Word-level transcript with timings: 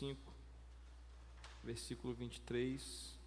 25, 0.00 0.32
versículo 1.62 2.14
23. 2.14 3.19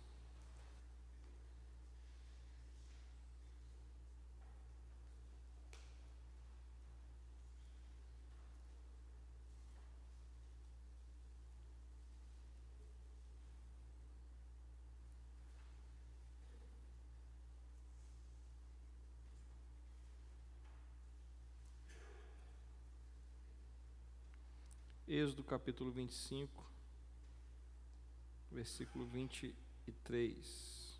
Êxodo 25.16 25.44
capítulo 25.44 25.92
25, 25.92 26.66
versículo 28.52 29.06
23. 29.06 31.00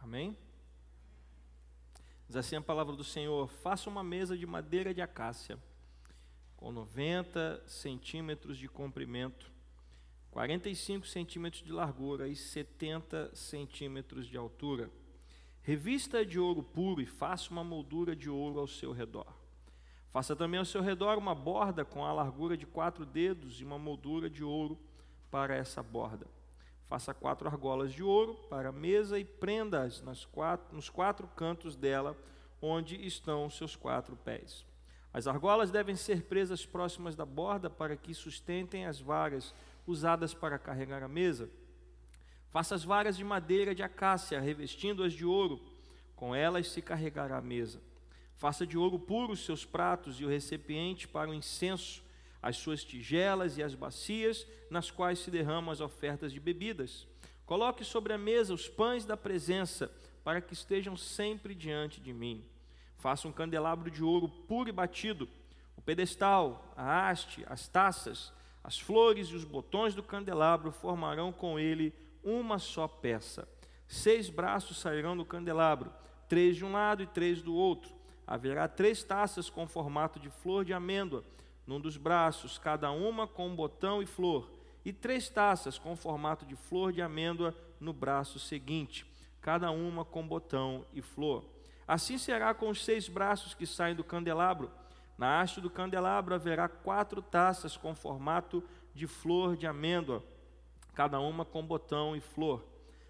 Amém? 0.00 0.36
Diz 2.26 2.34
assim 2.34 2.56
a 2.56 2.60
palavra 2.60 2.96
do 2.96 3.04
Senhor: 3.04 3.46
Faça 3.46 3.88
uma 3.88 4.02
mesa 4.02 4.36
de 4.36 4.44
madeira 4.44 4.92
de 4.92 5.00
acácia 5.00 5.56
com 6.60 6.70
90 6.70 7.62
centímetros 7.66 8.58
de 8.58 8.68
comprimento, 8.68 9.50
45 10.30 11.06
centímetros 11.06 11.62
de 11.62 11.72
largura 11.72 12.28
e 12.28 12.36
70 12.36 13.34
centímetros 13.34 14.26
de 14.26 14.36
altura. 14.36 14.90
Revista 15.62 16.24
de 16.24 16.38
ouro 16.38 16.62
puro 16.62 17.00
e 17.00 17.06
faça 17.06 17.50
uma 17.50 17.64
moldura 17.64 18.14
de 18.14 18.28
ouro 18.28 18.60
ao 18.60 18.68
seu 18.68 18.92
redor. 18.92 19.26
Faça 20.10 20.36
também 20.36 20.58
ao 20.58 20.66
seu 20.66 20.82
redor 20.82 21.16
uma 21.16 21.34
borda 21.34 21.84
com 21.84 22.04
a 22.04 22.12
largura 22.12 22.56
de 22.56 22.66
quatro 22.66 23.06
dedos 23.06 23.60
e 23.60 23.64
uma 23.64 23.78
moldura 23.78 24.28
de 24.28 24.44
ouro 24.44 24.78
para 25.30 25.54
essa 25.54 25.82
borda. 25.82 26.26
Faça 26.84 27.14
quatro 27.14 27.48
argolas 27.48 27.92
de 27.92 28.02
ouro 28.02 28.34
para 28.50 28.68
a 28.68 28.72
mesa 28.72 29.18
e 29.18 29.24
prenda-as 29.24 30.02
nos 30.02 30.90
quatro 30.90 31.26
cantos 31.28 31.74
dela, 31.74 32.16
onde 32.60 32.96
estão 33.06 33.46
os 33.46 33.56
seus 33.56 33.76
quatro 33.76 34.14
pés. 34.16 34.68
As 35.12 35.26
argolas 35.26 35.70
devem 35.70 35.96
ser 35.96 36.22
presas 36.22 36.64
próximas 36.64 37.16
da 37.16 37.24
borda 37.24 37.68
para 37.68 37.96
que 37.96 38.14
sustentem 38.14 38.86
as 38.86 39.00
varas 39.00 39.52
usadas 39.86 40.32
para 40.32 40.58
carregar 40.58 41.02
a 41.02 41.08
mesa. 41.08 41.50
Faça 42.50 42.74
as 42.74 42.84
varas 42.84 43.16
de 43.16 43.24
madeira 43.24 43.74
de 43.74 43.82
acácia, 43.82 44.40
revestindo-as 44.40 45.12
de 45.12 45.24
ouro, 45.24 45.60
com 46.14 46.34
elas 46.34 46.68
se 46.68 46.82
carregará 46.82 47.38
a 47.38 47.42
mesa. 47.42 47.80
Faça 48.36 48.66
de 48.66 48.78
ouro 48.78 48.98
puro 48.98 49.32
os 49.32 49.44
seus 49.44 49.64
pratos 49.64 50.20
e 50.20 50.24
o 50.24 50.28
recipiente 50.28 51.06
para 51.06 51.30
o 51.30 51.34
incenso, 51.34 52.02
as 52.42 52.56
suas 52.56 52.82
tigelas 52.82 53.58
e 53.58 53.62
as 53.62 53.74
bacias 53.74 54.46
nas 54.70 54.90
quais 54.90 55.18
se 55.18 55.30
derramam 55.30 55.70
as 55.70 55.80
ofertas 55.80 56.32
de 56.32 56.40
bebidas. 56.40 57.06
Coloque 57.44 57.84
sobre 57.84 58.12
a 58.12 58.18
mesa 58.18 58.54
os 58.54 58.68
pães 58.68 59.04
da 59.04 59.16
presença, 59.16 59.92
para 60.24 60.40
que 60.40 60.54
estejam 60.54 60.96
sempre 60.96 61.54
diante 61.54 62.00
de 62.00 62.12
mim. 62.12 62.44
Faça 63.00 63.26
um 63.26 63.32
candelabro 63.32 63.90
de 63.90 64.04
ouro 64.04 64.28
puro 64.28 64.68
e 64.68 64.72
batido. 64.72 65.26
O 65.74 65.80
pedestal, 65.80 66.74
a 66.76 67.08
haste, 67.08 67.42
as 67.48 67.66
taças, 67.66 68.30
as 68.62 68.78
flores 68.78 69.28
e 69.28 69.34
os 69.34 69.42
botões 69.42 69.94
do 69.94 70.02
candelabro 70.02 70.70
formarão 70.70 71.32
com 71.32 71.58
ele 71.58 71.94
uma 72.22 72.58
só 72.58 72.86
peça. 72.86 73.48
Seis 73.88 74.28
braços 74.28 74.78
sairão 74.78 75.16
do 75.16 75.24
candelabro, 75.24 75.90
três 76.28 76.56
de 76.56 76.64
um 76.64 76.72
lado 76.72 77.02
e 77.02 77.06
três 77.06 77.40
do 77.40 77.54
outro. 77.54 77.90
Haverá 78.26 78.68
três 78.68 79.02
taças 79.02 79.48
com 79.48 79.66
formato 79.66 80.20
de 80.20 80.28
flor 80.28 80.62
de 80.62 80.74
amêndoa, 80.74 81.24
num 81.66 81.80
dos 81.80 81.96
braços, 81.96 82.58
cada 82.58 82.90
uma 82.90 83.26
com 83.26 83.48
um 83.48 83.56
botão 83.56 84.02
e 84.02 84.06
flor, 84.06 84.50
e 84.84 84.92
três 84.92 85.30
taças 85.30 85.78
com 85.78 85.96
formato 85.96 86.44
de 86.44 86.54
flor 86.54 86.92
de 86.92 87.00
amêndoa 87.00 87.54
no 87.80 87.94
braço 87.94 88.38
seguinte, 88.38 89.06
cada 89.40 89.70
uma 89.70 90.04
com 90.04 90.26
botão 90.26 90.84
e 90.92 91.00
flor. 91.00 91.59
Assim 91.90 92.18
será 92.18 92.54
com 92.54 92.68
os 92.68 92.84
seis 92.84 93.08
braços 93.08 93.52
que 93.52 93.66
saem 93.66 93.96
do 93.96 94.04
candelabro. 94.04 94.70
Na 95.18 95.40
haste 95.40 95.60
do 95.60 95.68
candelabro 95.68 96.32
haverá 96.32 96.68
quatro 96.68 97.20
taças 97.20 97.76
com 97.76 97.96
formato 97.96 98.62
de 98.94 99.08
flor 99.08 99.56
de 99.56 99.66
amêndoa, 99.66 100.22
cada 100.94 101.18
uma 101.18 101.44
com 101.44 101.66
botão 101.66 102.14
e 102.14 102.20
flor. 102.20 102.64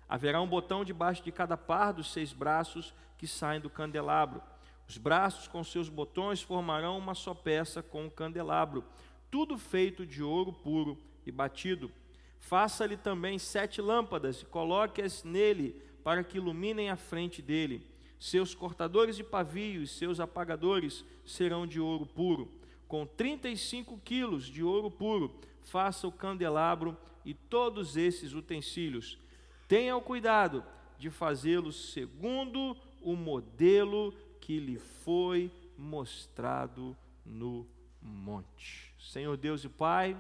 Haverá 0.09 0.41
um 0.41 0.49
botão 0.49 0.83
debaixo 0.83 1.23
de 1.23 1.31
cada 1.31 1.59
par 1.59 1.93
dos 1.93 2.11
seis 2.11 2.33
braços 2.33 2.95
que 3.19 3.27
saem 3.27 3.61
do 3.61 3.69
candelabro. 3.69 4.41
Os 4.89 4.97
braços 4.97 5.47
com 5.47 5.63
seus 5.63 5.91
botões 5.91 6.41
formarão 6.41 6.97
uma 6.97 7.15
só 7.15 7.35
peça 7.35 7.83
com 7.83 8.07
o 8.07 8.11
candelabro, 8.11 8.83
tudo 9.31 9.59
feito 9.59 10.07
de 10.07 10.23
ouro 10.23 10.55
puro 10.55 10.97
e 11.27 11.31
batido. 11.31 11.93
Faça-lhe 12.39 12.97
também 12.97 13.39
sete 13.39 13.83
lâmpadas 13.83 14.41
e 14.41 14.47
coloque-as 14.47 15.23
nele 15.23 15.73
para 16.03 16.25
que 16.25 16.39
iluminem 16.39 16.89
a 16.89 16.97
frente 16.97 17.43
dele. 17.43 17.90
Seus 18.21 18.55
cortadores 18.55 19.17
de 19.17 19.25
pavio 19.25 19.83
e 19.83 19.87
seus 19.87 20.21
apagadores 20.21 21.07
serão 21.25 21.67
de 21.67 21.81
ouro 21.81 22.05
puro. 22.05 22.53
Com 22.87 23.07
35 23.07 23.99
quilos 24.05 24.45
de 24.45 24.63
ouro 24.63 24.91
puro, 24.91 25.35
faça 25.63 26.07
o 26.07 26.13
candelabro 26.13 26.95
e 27.25 27.33
todos 27.33 27.97
esses 27.97 28.35
utensílios. 28.35 29.19
Tenha 29.67 29.97
o 29.97 30.03
cuidado 30.03 30.63
de 30.99 31.09
fazê-los 31.09 31.93
segundo 31.95 32.77
o 33.01 33.17
modelo 33.17 34.13
que 34.39 34.61
lhe 34.61 34.79
foi 34.79 35.51
mostrado 35.79 36.95
no 37.25 37.67
monte. 38.03 38.95
Senhor 38.99 39.35
Deus 39.39 39.65
e 39.65 39.69
Pai, 39.71 40.15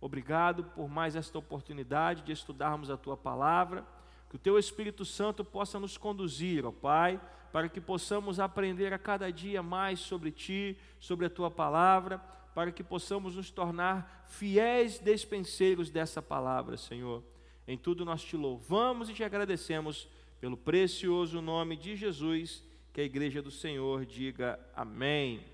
obrigado 0.00 0.64
por 0.64 0.88
mais 0.88 1.14
esta 1.14 1.38
oportunidade 1.38 2.22
de 2.22 2.32
estudarmos 2.32 2.88
a 2.88 2.96
tua 2.96 3.18
palavra 3.18 3.86
que 4.28 4.36
o 4.36 4.38
Teu 4.38 4.58
Espírito 4.58 5.04
Santo 5.04 5.44
possa 5.44 5.80
nos 5.80 5.96
conduzir, 5.96 6.64
ó 6.64 6.70
Pai, 6.70 7.20
para 7.52 7.68
que 7.68 7.80
possamos 7.80 8.38
aprender 8.38 8.92
a 8.92 8.98
cada 8.98 9.32
dia 9.32 9.62
mais 9.62 10.00
sobre 10.00 10.30
Ti, 10.30 10.76
sobre 11.00 11.26
a 11.26 11.30
Tua 11.30 11.50
palavra, 11.50 12.18
para 12.54 12.70
que 12.70 12.82
possamos 12.82 13.36
nos 13.36 13.50
tornar 13.50 14.26
fiéis 14.28 14.98
despenseiros 14.98 15.90
dessa 15.90 16.20
palavra, 16.20 16.76
Senhor. 16.76 17.22
Em 17.66 17.76
tudo 17.76 18.04
nós 18.04 18.22
te 18.22 18.36
louvamos 18.36 19.08
e 19.08 19.14
te 19.14 19.24
agradecemos 19.24 20.08
pelo 20.40 20.56
precioso 20.56 21.40
nome 21.40 21.76
de 21.76 21.96
Jesus, 21.96 22.62
que 22.92 23.00
a 23.00 23.04
igreja 23.04 23.40
do 23.40 23.50
Senhor 23.50 24.04
diga 24.04 24.58
amém. 24.74 25.44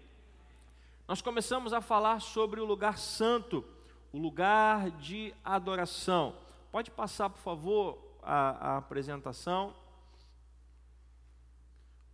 Nós 1.06 1.20
começamos 1.20 1.72
a 1.72 1.80
falar 1.80 2.20
sobre 2.20 2.60
o 2.60 2.64
lugar 2.64 2.98
santo, 2.98 3.64
o 4.12 4.18
lugar 4.18 4.90
de 4.92 5.34
adoração. 5.44 6.36
Pode 6.72 6.90
passar, 6.90 7.28
por 7.30 7.40
favor, 7.40 8.03
a, 8.24 8.72
a 8.72 8.76
apresentação. 8.78 9.74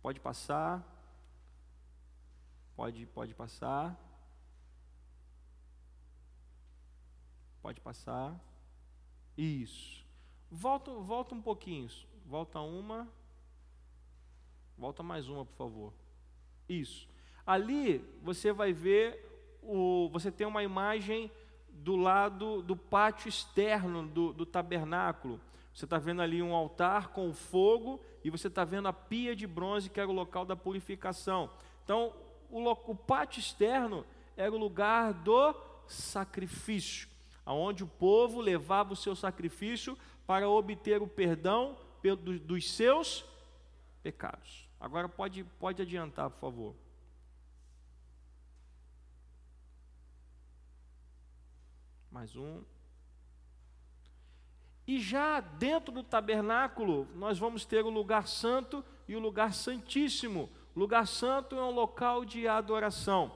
Pode 0.01 0.19
passar. 0.19 0.83
Pode, 2.75 3.05
pode 3.07 3.33
passar. 3.33 3.97
Pode 7.61 7.79
passar. 7.79 8.39
Isso. 9.37 10.05
Volta, 10.49 10.91
volta 10.91 11.35
um 11.35 11.41
pouquinho. 11.41 11.89
Volta 12.25 12.59
uma. 12.59 13.07
Volta 14.77 15.03
mais 15.03 15.29
uma, 15.29 15.45
por 15.45 15.55
favor. 15.55 15.93
Isso. 16.67 17.07
Ali 17.45 17.99
você 18.21 18.51
vai 18.51 18.73
ver 18.73 19.59
o. 19.61 20.09
Você 20.11 20.31
tem 20.31 20.47
uma 20.47 20.63
imagem 20.63 21.31
do 21.69 21.95
lado 21.95 22.61
do 22.61 22.75
pátio 22.75 23.29
externo 23.29 24.07
do, 24.07 24.33
do 24.33 24.45
tabernáculo. 24.45 25.39
Você 25.73 25.85
está 25.85 25.97
vendo 25.97 26.21
ali 26.21 26.41
um 26.41 26.53
altar 26.53 27.09
com 27.09 27.33
fogo 27.33 28.03
e 28.23 28.29
você 28.29 28.47
está 28.47 28.63
vendo 28.63 28.87
a 28.87 28.93
pia 28.93 29.35
de 29.35 29.47
bronze 29.47 29.89
que 29.89 29.99
era 29.99 30.09
o 30.09 30.13
local 30.13 30.45
da 30.45 30.55
purificação. 30.55 31.49
Então, 31.83 32.13
o, 32.49 32.69
o 32.69 32.95
pátio 32.95 33.39
externo 33.39 34.05
era 34.35 34.51
o 34.51 34.57
lugar 34.57 35.13
do 35.13 35.55
sacrifício, 35.87 37.07
aonde 37.45 37.83
o 37.83 37.87
povo 37.87 38.41
levava 38.41 38.93
o 38.93 38.95
seu 38.95 39.15
sacrifício 39.15 39.97
para 40.25 40.49
obter 40.49 41.01
o 41.01 41.07
perdão 41.07 41.77
dos 42.45 42.71
seus 42.71 43.25
pecados. 44.01 44.67
Agora 44.79 45.07
pode, 45.07 45.43
pode 45.59 45.81
adiantar, 45.81 46.29
por 46.29 46.39
favor. 46.39 46.75
Mais 52.11 52.35
um. 52.35 52.61
E 54.91 54.99
já 54.99 55.39
dentro 55.39 55.89
do 55.89 56.03
tabernáculo, 56.03 57.07
nós 57.15 57.39
vamos 57.39 57.63
ter 57.63 57.85
o 57.85 57.89
lugar 57.89 58.27
santo 58.27 58.83
e 59.07 59.15
o 59.15 59.21
lugar 59.21 59.53
santíssimo. 59.53 60.49
O 60.75 60.79
lugar 60.81 61.07
santo 61.07 61.55
é 61.55 61.63
um 61.63 61.71
local 61.71 62.25
de 62.25 62.45
adoração. 62.45 63.31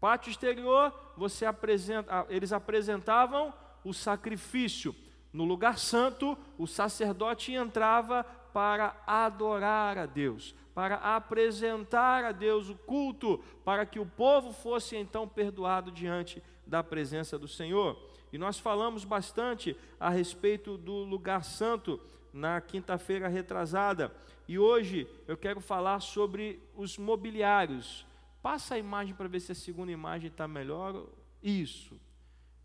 Pátio 0.00 0.30
exterior, 0.30 0.94
você 1.16 1.44
apresenta, 1.44 2.24
eles 2.28 2.52
apresentavam 2.52 3.52
o 3.82 3.92
sacrifício. 3.92 4.94
No 5.32 5.42
lugar 5.42 5.76
santo, 5.76 6.38
o 6.56 6.68
sacerdote 6.68 7.52
entrava 7.52 8.22
para 8.22 8.94
adorar 9.08 9.98
a 9.98 10.06
Deus, 10.06 10.54
para 10.72 10.94
apresentar 10.98 12.22
a 12.22 12.30
Deus 12.30 12.68
o 12.68 12.76
culto, 12.76 13.42
para 13.64 13.84
que 13.84 13.98
o 13.98 14.06
povo 14.06 14.52
fosse 14.52 14.94
então 14.96 15.26
perdoado 15.26 15.90
diante 15.90 16.40
da 16.64 16.80
presença 16.84 17.36
do 17.36 17.48
Senhor. 17.48 18.09
E 18.32 18.38
nós 18.38 18.58
falamos 18.58 19.04
bastante 19.04 19.76
a 19.98 20.08
respeito 20.08 20.76
do 20.76 21.04
lugar 21.04 21.44
santo 21.44 22.00
na 22.32 22.60
quinta-feira 22.60 23.28
retrasada. 23.28 24.12
E 24.46 24.58
hoje 24.58 25.08
eu 25.26 25.36
quero 25.36 25.60
falar 25.60 26.00
sobre 26.00 26.62
os 26.76 26.96
mobiliários. 26.96 28.06
Passa 28.42 28.74
a 28.74 28.78
imagem 28.78 29.14
para 29.14 29.28
ver 29.28 29.40
se 29.40 29.52
a 29.52 29.54
segunda 29.54 29.92
imagem 29.92 30.28
está 30.28 30.46
melhor. 30.46 31.06
Isso. 31.42 32.00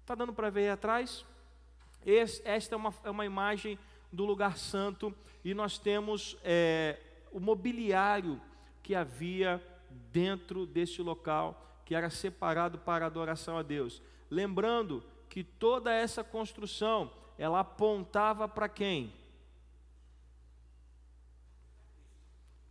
Está 0.02 0.16
dando 0.16 0.34
para 0.34 0.50
ver 0.50 0.62
aí 0.62 0.70
atrás? 0.70 1.26
esta 2.06 2.76
é 2.76 2.78
uma, 2.78 2.94
é 3.04 3.10
uma 3.10 3.26
imagem 3.26 3.80
do 4.12 4.26
lugar 4.26 4.58
santo 4.58 5.14
e 5.44 5.56
nós 5.56 5.80
temos 5.80 6.38
é, 6.44 7.00
o 7.32 7.40
mobiliário 7.40 8.40
que 8.84 8.94
havia 8.94 9.62
dentro 10.12 10.66
deste 10.66 11.02
local, 11.02 11.82
que 11.84 11.96
era 11.96 12.10
separado 12.10 12.78
para 12.78 13.06
adoração 13.06 13.58
a 13.58 13.64
Deus. 13.64 14.02
Lembrando 14.30 15.04
que 15.36 15.44
toda 15.44 15.92
essa 15.92 16.24
construção, 16.24 17.12
ela 17.38 17.60
apontava 17.60 18.48
para 18.48 18.70
quem? 18.70 19.14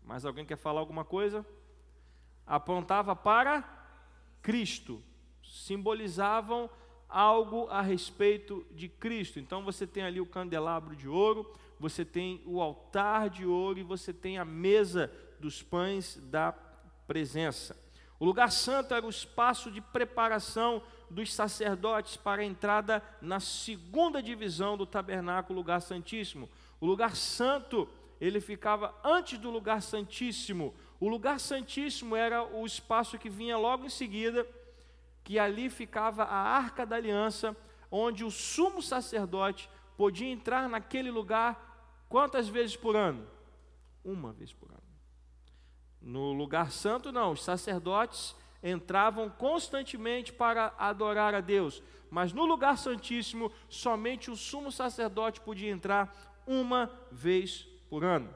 Mais 0.03 0.25
alguém 0.25 0.47
quer 0.47 0.57
falar 0.57 0.81
alguma 0.81 1.05
coisa? 1.05 1.45
Apontava 2.47 3.15
para 3.15 3.63
Cristo. 4.41 5.03
Simbolizavam 5.43 6.71
algo 7.07 7.69
a 7.69 7.83
respeito 7.83 8.67
de 8.71 8.89
Cristo. 8.89 9.39
Então 9.39 9.63
você 9.63 9.87
tem 9.87 10.03
ali 10.03 10.19
o 10.19 10.25
candelabro 10.25 10.97
de 10.97 11.07
ouro, 11.07 11.55
você 11.79 12.03
tem 12.03 12.43
o 12.47 12.63
altar 12.63 13.29
de 13.29 13.45
ouro 13.45 13.79
e 13.79 13.83
você 13.83 14.11
tem 14.11 14.39
a 14.39 14.45
mesa 14.47 15.13
dos 15.39 15.63
pães 15.63 16.17
da 16.31 16.51
presença. 17.07 17.84
O 18.19 18.25
lugar 18.25 18.51
santo 18.51 18.95
era 18.95 19.05
o 19.05 19.11
espaço 19.11 19.71
de 19.71 19.81
preparação 19.81 20.83
dos 21.11 21.33
sacerdotes 21.33 22.17
para 22.17 22.43
a 22.43 22.45
entrada 22.45 23.03
na 23.21 23.41
segunda 23.41 24.23
divisão 24.23 24.77
do 24.77 24.87
tabernáculo, 24.87 25.59
lugar 25.59 25.81
santíssimo. 25.81 26.49
O 26.81 26.87
lugar 26.87 27.17
santo, 27.17 27.89
ele 28.21 28.41
ficava 28.41 28.95
antes 29.05 29.39
do 29.39 29.51
lugar 29.51 29.83
santíssimo. 29.83 30.75
O 31.01 31.09
lugar 31.09 31.41
santíssimo 31.41 32.15
era 32.15 32.43
o 32.43 32.65
espaço 32.65 33.19
que 33.19 33.29
vinha 33.29 33.57
logo 33.57 33.85
em 33.85 33.91
seguida, 33.91 34.47
que 35.23 35.39
ali 35.39 35.69
ficava 35.69 36.25
a 36.25 36.37
arca 36.37 36.87
da 36.87 36.97
aliança, 36.97 37.57
onde 37.91 38.25
o 38.25 38.31
sumo 38.31 38.83
sacerdote 38.83 39.69
podia 39.97 40.29
entrar 40.29 40.69
naquele 40.69 41.11
lugar 41.11 42.05
quantas 42.09 42.49
vezes 42.49 42.77
por 42.77 42.97
ano? 42.97 43.27
Uma 44.05 44.33
vez 44.33 44.53
por 44.53 44.71
ano. 44.71 44.84
No 46.05 46.35
lugar 46.35 46.71
santo, 46.71 47.11
não, 47.11 47.33
os 47.33 47.43
sacerdotes 47.43 48.37
entravam 48.63 49.31
constantemente 49.31 50.35
para 50.35 50.75
adorar 50.77 51.35
a 51.35 51.41
Deus, 51.41 51.83
mas 52.11 52.31
no 52.31 52.45
lugar 52.45 52.77
santíssimo, 52.77 53.51
somente 53.71 54.31
o 54.31 54.37
sumo 54.37 54.71
sacerdote 54.71 55.41
podia 55.41 55.71
entrar 55.71 56.43
uma 56.47 56.91
vez 57.11 57.67
por 57.89 58.05
ano. 58.05 58.29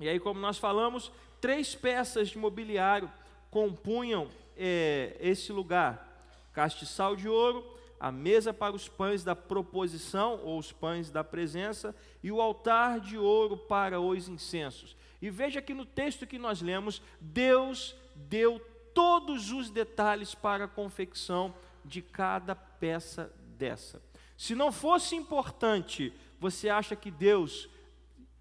E 0.00 0.08
aí, 0.08 0.18
como 0.18 0.40
nós 0.40 0.56
falamos, 0.56 1.12
três 1.42 1.74
peças 1.74 2.30
de 2.30 2.38
mobiliário 2.38 3.12
compunham 3.50 4.30
é, 4.56 5.14
esse 5.20 5.52
lugar: 5.52 6.08
castiçal 6.54 7.14
de 7.14 7.28
ouro, 7.28 7.64
a 8.00 8.10
mesa 8.10 8.52
para 8.52 8.74
os 8.74 8.88
pães 8.88 9.22
da 9.22 9.36
proposição, 9.36 10.40
ou 10.42 10.58
os 10.58 10.72
pães 10.72 11.10
da 11.10 11.22
presença, 11.22 11.94
e 12.22 12.32
o 12.32 12.40
altar 12.40 12.98
de 12.98 13.18
ouro 13.18 13.58
para 13.58 14.00
os 14.00 14.26
incensos. 14.26 14.96
E 15.24 15.30
veja 15.30 15.62
que 15.62 15.72
no 15.72 15.86
texto 15.86 16.26
que 16.26 16.38
nós 16.38 16.60
lemos, 16.60 17.00
Deus 17.18 17.96
deu 18.14 18.60
todos 18.92 19.50
os 19.52 19.70
detalhes 19.70 20.34
para 20.34 20.66
a 20.66 20.68
confecção 20.68 21.54
de 21.82 22.02
cada 22.02 22.54
peça 22.54 23.34
dessa. 23.56 24.02
Se 24.36 24.54
não 24.54 24.70
fosse 24.70 25.16
importante, 25.16 26.12
você 26.38 26.68
acha 26.68 26.94
que 26.94 27.10
Deus 27.10 27.70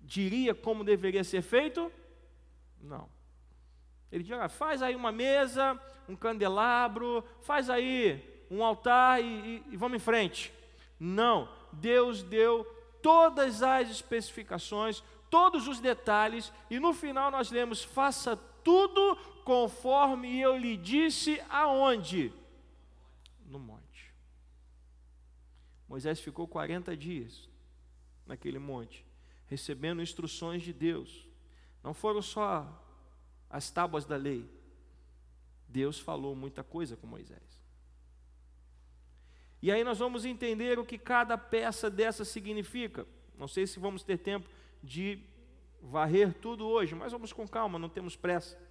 diria 0.02 0.54
como 0.54 0.84
deveria 0.84 1.24
ser 1.24 1.42
feito? 1.42 1.90
Não. 2.82 3.08
Ele 4.12 4.22
diria: 4.22 4.50
faz 4.50 4.82
aí 4.82 4.94
uma 4.94 5.14
mesa, 5.14 5.80
um 6.10 6.18
candelabro, 6.18 7.24
faz 7.40 7.70
aí 7.70 8.46
um 8.52 8.62
altar 8.62 9.24
e, 9.24 9.26
e, 9.26 9.64
e 9.72 9.78
vamos 9.78 9.96
em 9.96 10.04
frente. 10.04 10.54
Não. 11.00 11.48
Deus 11.72 12.24
deu 12.24 12.66
todas 13.02 13.62
as 13.62 13.90
especificações, 13.90 15.04
todos 15.34 15.68
os 15.68 15.80
detalhes, 15.80 16.54
e 16.70 16.80
no 16.80 16.94
final 16.94 17.32
nós 17.32 17.50
lemos: 17.50 17.84
faça 17.84 18.38
tudo 18.38 19.16
conforme 19.44 20.40
eu 20.40 20.56
lhe 20.56 20.78
disse 20.78 21.42
aonde? 21.50 22.32
No 23.48 23.58
monte. 23.58 24.14
Moisés 25.90 26.20
ficou 26.20 26.48
40 26.48 26.96
dias 26.96 27.50
naquele 28.28 28.60
monte, 28.60 29.04
recebendo 29.48 30.04
instruções 30.04 30.62
de 30.62 30.72
Deus. 30.72 31.28
Não 31.82 31.96
foram 31.96 32.22
só 32.22 32.68
as 33.50 33.72
tábuas 33.72 34.06
da 34.06 34.16
lei. 34.16 34.48
Deus 35.68 36.00
falou 36.00 36.36
muita 36.36 36.64
coisa 36.64 36.96
com 36.96 37.08
Moisés. 37.08 37.60
E 39.64 39.72
aí 39.72 39.84
nós 39.84 39.98
vamos 39.98 40.26
entender 40.26 40.78
o 40.78 40.86
que 40.86 41.00
cada 41.00 41.40
peça 41.40 41.90
dessa 41.90 42.24
significa. 42.24 43.08
Não 43.36 43.48
sei 43.48 43.66
se 43.66 43.80
vamos 43.80 44.04
ter 44.04 44.20
tempo 44.20 44.48
de 44.84 45.20
varrer 45.82 46.34
tudo 46.34 46.68
hoje, 46.68 46.94
mas 46.94 47.12
vamos 47.12 47.32
com 47.32 47.48
calma, 47.48 47.80
não 47.80 47.90
temos 47.90 48.16
pressa. 48.16 48.62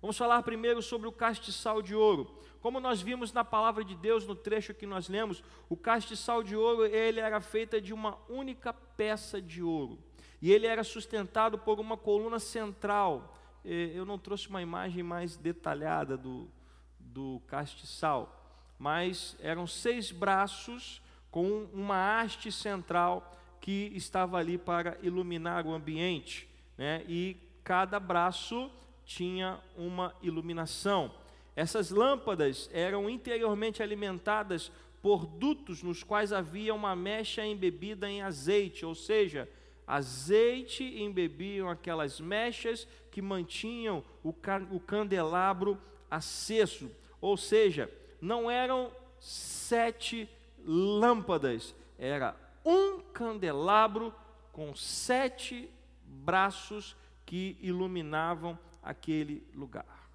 Vamos 0.00 0.18
falar 0.18 0.42
primeiro 0.42 0.82
sobre 0.82 1.08
o 1.08 1.12
castiçal 1.12 1.80
de 1.80 1.94
ouro. 1.94 2.38
Como 2.60 2.78
nós 2.78 3.00
vimos 3.00 3.32
na 3.32 3.42
palavra 3.42 3.82
de 3.82 3.94
Deus 3.94 4.26
no 4.26 4.34
trecho 4.34 4.74
que 4.74 4.84
nós 4.84 5.08
lemos, 5.08 5.42
o 5.66 5.76
castiçal 5.76 6.42
de 6.42 6.54
ouro, 6.54 6.84
ele 6.84 7.20
era 7.20 7.40
feito 7.40 7.80
de 7.80 7.94
uma 7.94 8.18
única 8.28 8.72
peça 8.72 9.40
de 9.40 9.62
ouro. 9.62 9.98
E 10.42 10.52
ele 10.52 10.66
era 10.66 10.84
sustentado 10.84 11.58
por 11.58 11.80
uma 11.80 11.96
coluna 11.96 12.38
central. 12.38 13.34
Eu 13.64 14.04
não 14.04 14.18
trouxe 14.18 14.50
uma 14.50 14.60
imagem 14.60 15.02
mais 15.02 15.38
detalhada 15.38 16.18
do, 16.18 16.50
do 16.98 17.40
castiçal, 17.46 18.44
mas 18.78 19.36
eram 19.40 19.66
seis 19.66 20.12
braços 20.12 21.00
com 21.30 21.64
uma 21.72 22.20
haste 22.20 22.52
central 22.52 23.34
que 23.64 23.90
estava 23.94 24.36
ali 24.36 24.58
para 24.58 24.98
iluminar 25.02 25.66
o 25.66 25.72
ambiente. 25.72 26.46
Né? 26.76 27.02
E 27.08 27.34
cada 27.64 27.98
braço 27.98 28.70
tinha 29.06 29.58
uma 29.74 30.14
iluminação. 30.22 31.10
Essas 31.56 31.90
lâmpadas 31.90 32.68
eram 32.74 33.08
interiormente 33.08 33.82
alimentadas 33.82 34.70
por 35.00 35.24
dutos 35.24 35.82
nos 35.82 36.02
quais 36.02 36.30
havia 36.30 36.74
uma 36.74 36.94
mecha 36.94 37.42
embebida 37.42 38.06
em 38.06 38.20
azeite, 38.20 38.84
ou 38.84 38.94
seja, 38.94 39.48
azeite 39.86 40.84
embebiam 40.84 41.70
aquelas 41.70 42.20
mechas 42.20 42.86
que 43.10 43.22
mantinham 43.22 44.04
o, 44.22 44.34
o 44.72 44.80
candelabro 44.80 45.80
aceso, 46.10 46.90
ou 47.18 47.34
seja, 47.38 47.90
não 48.20 48.50
eram 48.50 48.92
sete 49.18 50.28
lâmpadas, 50.66 51.74
era 51.98 52.43
um 52.64 53.00
candelabro 53.12 54.14
com 54.52 54.74
sete 54.74 55.70
braços 56.02 56.96
que 57.26 57.58
iluminavam 57.60 58.58
aquele 58.82 59.46
lugar. 59.52 60.08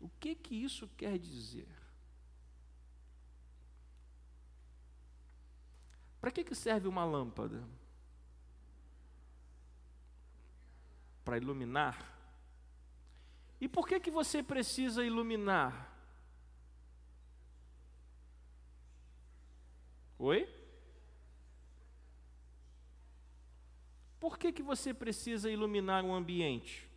O 0.00 0.08
que 0.20 0.34
que 0.34 0.54
isso 0.54 0.88
quer 0.96 1.18
dizer? 1.18 1.68
Para 6.20 6.30
que, 6.30 6.42
que 6.42 6.54
serve 6.54 6.88
uma 6.88 7.04
lâmpada? 7.04 7.62
Para 11.24 11.36
iluminar. 11.36 12.16
E 13.60 13.68
por 13.68 13.86
que 13.86 14.00
que 14.00 14.10
você 14.10 14.42
precisa 14.42 15.04
iluminar? 15.04 15.92
Oi? 20.18 20.55
Por 24.26 24.40
que, 24.40 24.50
que 24.50 24.60
você 24.60 24.92
precisa 24.92 25.48
iluminar 25.48 26.04
um 26.04 26.12
ambiente? 26.12 26.90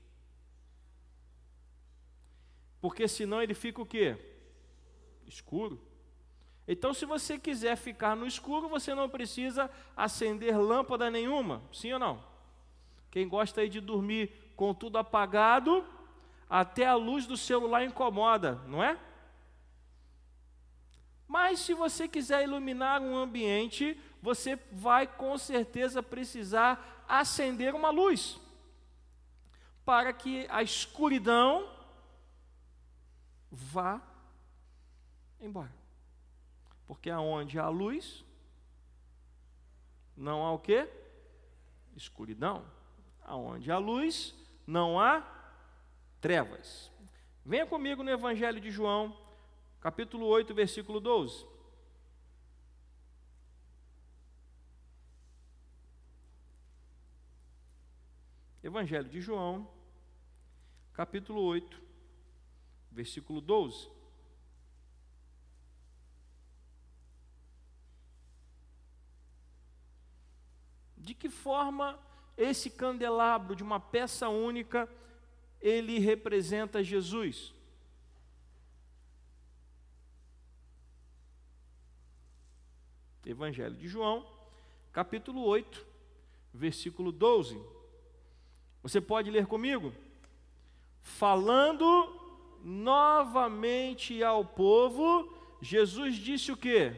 Porque 2.81 3.07
senão 3.07 3.39
ele 3.39 3.53
fica 3.53 3.79
o 3.79 3.85
quê? 3.85 4.17
Escuro. 5.27 5.79
Então, 6.67 6.91
se 6.91 7.05
você 7.05 7.37
quiser 7.37 7.75
ficar 7.75 8.15
no 8.15 8.25
escuro, 8.25 8.67
você 8.67 8.95
não 8.95 9.07
precisa 9.07 9.69
acender 9.95 10.57
lâmpada 10.57 11.11
nenhuma, 11.11 11.61
sim 11.71 11.93
ou 11.93 11.99
não? 11.99 12.23
Quem 13.11 13.29
gosta 13.29 13.61
aí 13.61 13.69
de 13.69 13.79
dormir 13.79 14.31
com 14.55 14.73
tudo 14.73 14.97
apagado, 14.97 15.85
até 16.49 16.87
a 16.87 16.95
luz 16.95 17.27
do 17.27 17.37
celular 17.37 17.83
incomoda, 17.83 18.55
não 18.65 18.83
é? 18.83 18.99
Mas 21.27 21.59
se 21.59 21.75
você 21.75 22.07
quiser 22.07 22.43
iluminar 22.45 23.03
um 23.03 23.15
ambiente, 23.15 23.95
você 24.19 24.57
vai 24.71 25.05
com 25.05 25.37
certeza 25.37 26.01
precisar 26.01 26.98
acender 27.09 27.73
uma 27.73 27.89
luz 27.89 28.39
para 29.83 30.13
que 30.13 30.45
a 30.49 30.61
escuridão 30.61 31.67
vá 33.51 33.99
embora. 35.41 35.73
Porque 36.85 37.09
aonde 37.09 37.57
há 37.57 37.67
luz, 37.69 38.23
não 40.15 40.45
há 40.45 40.51
o 40.51 40.59
que? 40.59 40.87
Escuridão. 41.95 42.63
Aonde 43.23 43.71
há 43.71 43.77
luz, 43.77 44.35
não 44.67 44.99
há 44.99 45.23
trevas. 46.21 46.91
Venha 47.43 47.65
comigo 47.65 48.03
no 48.03 48.11
Evangelho 48.11 48.61
de 48.61 48.69
João, 48.69 49.17
capítulo 49.81 50.25
8, 50.27 50.53
versículo 50.53 50.99
12. 50.99 51.45
Evangelho 58.69 59.09
de 59.09 59.19
João, 59.19 59.67
capítulo 60.93 61.41
8, 61.41 61.81
versículo 62.91 63.41
12. 63.41 63.89
De 70.95 71.15
que 71.15 71.31
forma 71.31 71.99
esse 72.37 72.69
candelabro 72.69 73.55
de 73.55 73.63
uma 73.63 73.79
peça 73.79 74.29
única 74.29 74.87
ele 75.59 75.97
representa 75.97 76.83
Jesus? 76.83 77.55
Evangelho 83.25 83.75
de 83.75 83.87
João, 83.87 84.31
capítulo 84.91 85.41
8, 85.41 85.87
versículo 86.53 87.11
12. 87.11 87.78
Você 88.81 89.01
pode 89.01 89.29
ler 89.29 89.45
comigo? 89.45 89.93
Falando 91.01 92.15
novamente 92.63 94.23
ao 94.23 94.43
povo, 94.43 95.33
Jesus 95.61 96.15
disse 96.15 96.51
o 96.51 96.57
que? 96.57 96.93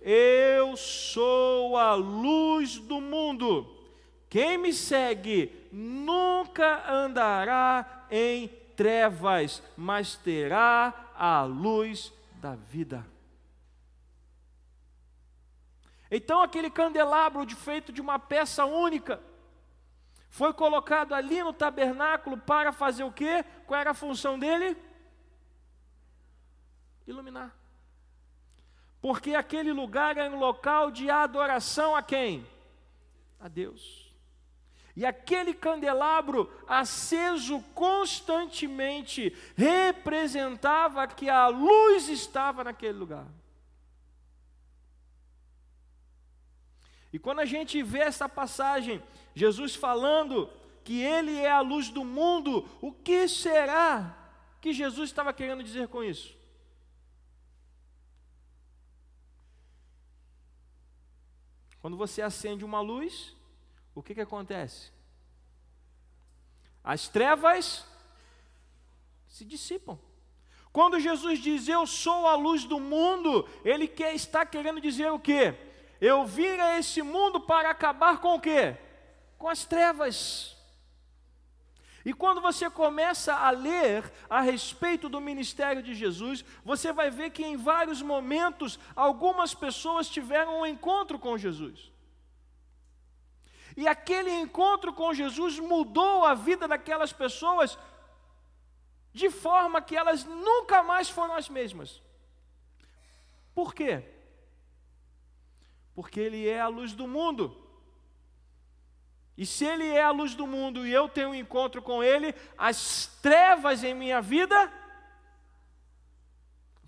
Eu 0.00 0.76
sou 0.76 1.76
a 1.76 1.94
luz 1.94 2.78
do 2.78 3.00
mundo. 3.00 3.78
Quem 4.28 4.56
me 4.56 4.72
segue 4.72 5.68
nunca 5.70 6.90
andará 6.90 8.06
em 8.10 8.48
trevas, 8.74 9.62
mas 9.76 10.16
terá 10.16 11.12
a 11.14 11.42
luz 11.42 12.12
da 12.40 12.54
vida. 12.54 13.06
Então, 16.10 16.42
aquele 16.42 16.70
candelabro 16.70 17.46
de 17.46 17.54
feito 17.54 17.92
de 17.92 18.00
uma 18.00 18.18
peça 18.18 18.64
única 18.64 19.20
foi 20.32 20.50
colocado 20.54 21.12
ali 21.12 21.42
no 21.42 21.52
tabernáculo 21.52 22.38
para 22.38 22.72
fazer 22.72 23.04
o 23.04 23.12
quê? 23.12 23.44
Qual 23.66 23.78
era 23.78 23.90
a 23.90 23.94
função 23.94 24.38
dele? 24.38 24.74
Iluminar. 27.06 27.54
Porque 28.98 29.34
aquele 29.34 29.74
lugar 29.74 30.16
era 30.16 30.34
um 30.34 30.38
local 30.38 30.90
de 30.90 31.10
adoração 31.10 31.94
a 31.94 32.02
quem? 32.02 32.46
A 33.38 33.46
Deus. 33.46 34.10
E 34.96 35.04
aquele 35.04 35.52
candelabro 35.52 36.50
aceso 36.66 37.60
constantemente 37.74 39.36
representava 39.54 41.06
que 41.08 41.28
a 41.28 41.48
luz 41.48 42.08
estava 42.08 42.64
naquele 42.64 42.96
lugar. 42.96 43.26
E 47.12 47.18
quando 47.18 47.40
a 47.40 47.44
gente 47.44 47.82
vê 47.82 47.98
essa 47.98 48.28
passagem, 48.28 49.02
Jesus 49.34 49.74
falando 49.74 50.48
que 50.82 51.00
Ele 51.02 51.38
é 51.38 51.50
a 51.50 51.60
luz 51.60 51.90
do 51.90 52.04
mundo, 52.04 52.66
o 52.80 52.92
que 52.92 53.28
será 53.28 54.16
que 54.60 54.72
Jesus 54.72 55.10
estava 55.10 55.32
querendo 55.32 55.62
dizer 55.62 55.88
com 55.88 56.02
isso? 56.02 56.36
Quando 61.80 61.96
você 61.96 62.22
acende 62.22 62.64
uma 62.64 62.80
luz, 62.80 63.36
o 63.94 64.02
que, 64.02 64.14
que 64.14 64.20
acontece? 64.20 64.92
As 66.82 67.08
trevas 67.08 67.84
se 69.28 69.44
dissipam. 69.44 69.98
Quando 70.72 70.98
Jesus 70.98 71.40
diz 71.40 71.68
eu 71.68 71.86
sou 71.86 72.26
a 72.26 72.34
luz 72.34 72.64
do 72.64 72.80
mundo, 72.80 73.46
ele 73.64 73.86
quer, 73.86 74.14
está 74.14 74.46
querendo 74.46 74.80
dizer 74.80 75.10
o 75.12 75.18
quê? 75.18 75.54
Eu 76.02 76.26
vim 76.26 76.58
a 76.58 76.80
esse 76.80 77.00
mundo 77.00 77.38
para 77.40 77.70
acabar 77.70 78.18
com 78.18 78.34
o 78.34 78.40
quê? 78.40 78.76
Com 79.38 79.48
as 79.48 79.64
trevas. 79.64 80.56
E 82.04 82.12
quando 82.12 82.40
você 82.40 82.68
começa 82.68 83.32
a 83.32 83.50
ler 83.50 84.12
a 84.28 84.40
respeito 84.40 85.08
do 85.08 85.20
ministério 85.20 85.80
de 85.80 85.94
Jesus, 85.94 86.44
você 86.64 86.92
vai 86.92 87.08
ver 87.08 87.30
que 87.30 87.44
em 87.44 87.56
vários 87.56 88.02
momentos 88.02 88.80
algumas 88.96 89.54
pessoas 89.54 90.08
tiveram 90.08 90.62
um 90.62 90.66
encontro 90.66 91.20
com 91.20 91.38
Jesus. 91.38 91.92
E 93.76 93.86
aquele 93.86 94.32
encontro 94.32 94.92
com 94.92 95.14
Jesus 95.14 95.60
mudou 95.60 96.24
a 96.24 96.34
vida 96.34 96.66
daquelas 96.66 97.12
pessoas 97.12 97.78
de 99.12 99.30
forma 99.30 99.80
que 99.80 99.96
elas 99.96 100.24
nunca 100.24 100.82
mais 100.82 101.08
foram 101.08 101.36
as 101.36 101.48
mesmas. 101.48 102.02
Por 103.54 103.72
quê? 103.72 104.11
Porque 105.94 106.20
Ele 106.20 106.48
é 106.48 106.60
a 106.60 106.68
luz 106.68 106.92
do 106.92 107.06
mundo. 107.06 107.56
E 109.36 109.46
se 109.46 109.64
Ele 109.64 109.86
é 109.86 110.02
a 110.02 110.10
luz 110.10 110.34
do 110.34 110.46
mundo 110.46 110.86
e 110.86 110.92
eu 110.92 111.08
tenho 111.08 111.30
um 111.30 111.34
encontro 111.34 111.82
com 111.82 112.02
Ele, 112.02 112.34
as 112.56 113.06
trevas 113.22 113.82
em 113.82 113.94
minha 113.94 114.20
vida 114.20 114.72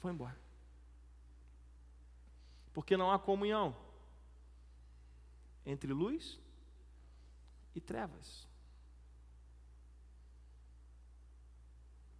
vão 0.00 0.12
embora. 0.12 0.38
Porque 2.72 2.96
não 2.96 3.10
há 3.10 3.18
comunhão 3.18 3.74
entre 5.64 5.92
luz 5.92 6.38
e 7.74 7.80
trevas. 7.80 8.46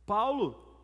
Paulo, 0.07 0.76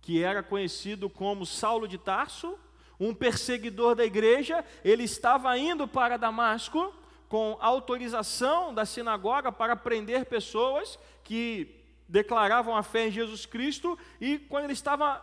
que 0.00 0.22
era 0.22 0.42
conhecido 0.42 1.08
como 1.08 1.46
Saulo 1.46 1.88
de 1.88 1.98
Tarso, 1.98 2.58
um 2.98 3.14
perseguidor 3.14 3.94
da 3.94 4.04
igreja, 4.04 4.64
ele 4.84 5.04
estava 5.04 5.56
indo 5.58 5.86
para 5.86 6.16
Damasco 6.16 6.92
com 7.28 7.56
autorização 7.60 8.72
da 8.72 8.84
sinagoga 8.84 9.50
para 9.50 9.74
prender 9.74 10.26
pessoas 10.26 10.98
que 11.22 11.82
declaravam 12.08 12.76
a 12.76 12.82
fé 12.82 13.08
em 13.08 13.10
Jesus 13.10 13.46
Cristo, 13.46 13.98
e 14.20 14.38
quando 14.38 14.64
ele 14.64 14.72
estava 14.72 15.22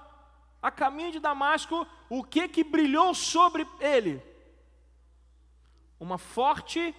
a 0.62 0.70
caminho 0.70 1.12
de 1.12 1.20
Damasco, 1.20 1.88
o 2.10 2.24
que 2.24 2.48
que 2.48 2.64
brilhou 2.64 3.14
sobre 3.14 3.66
ele? 3.80 4.22
Uma 6.00 6.18
forte 6.18 6.94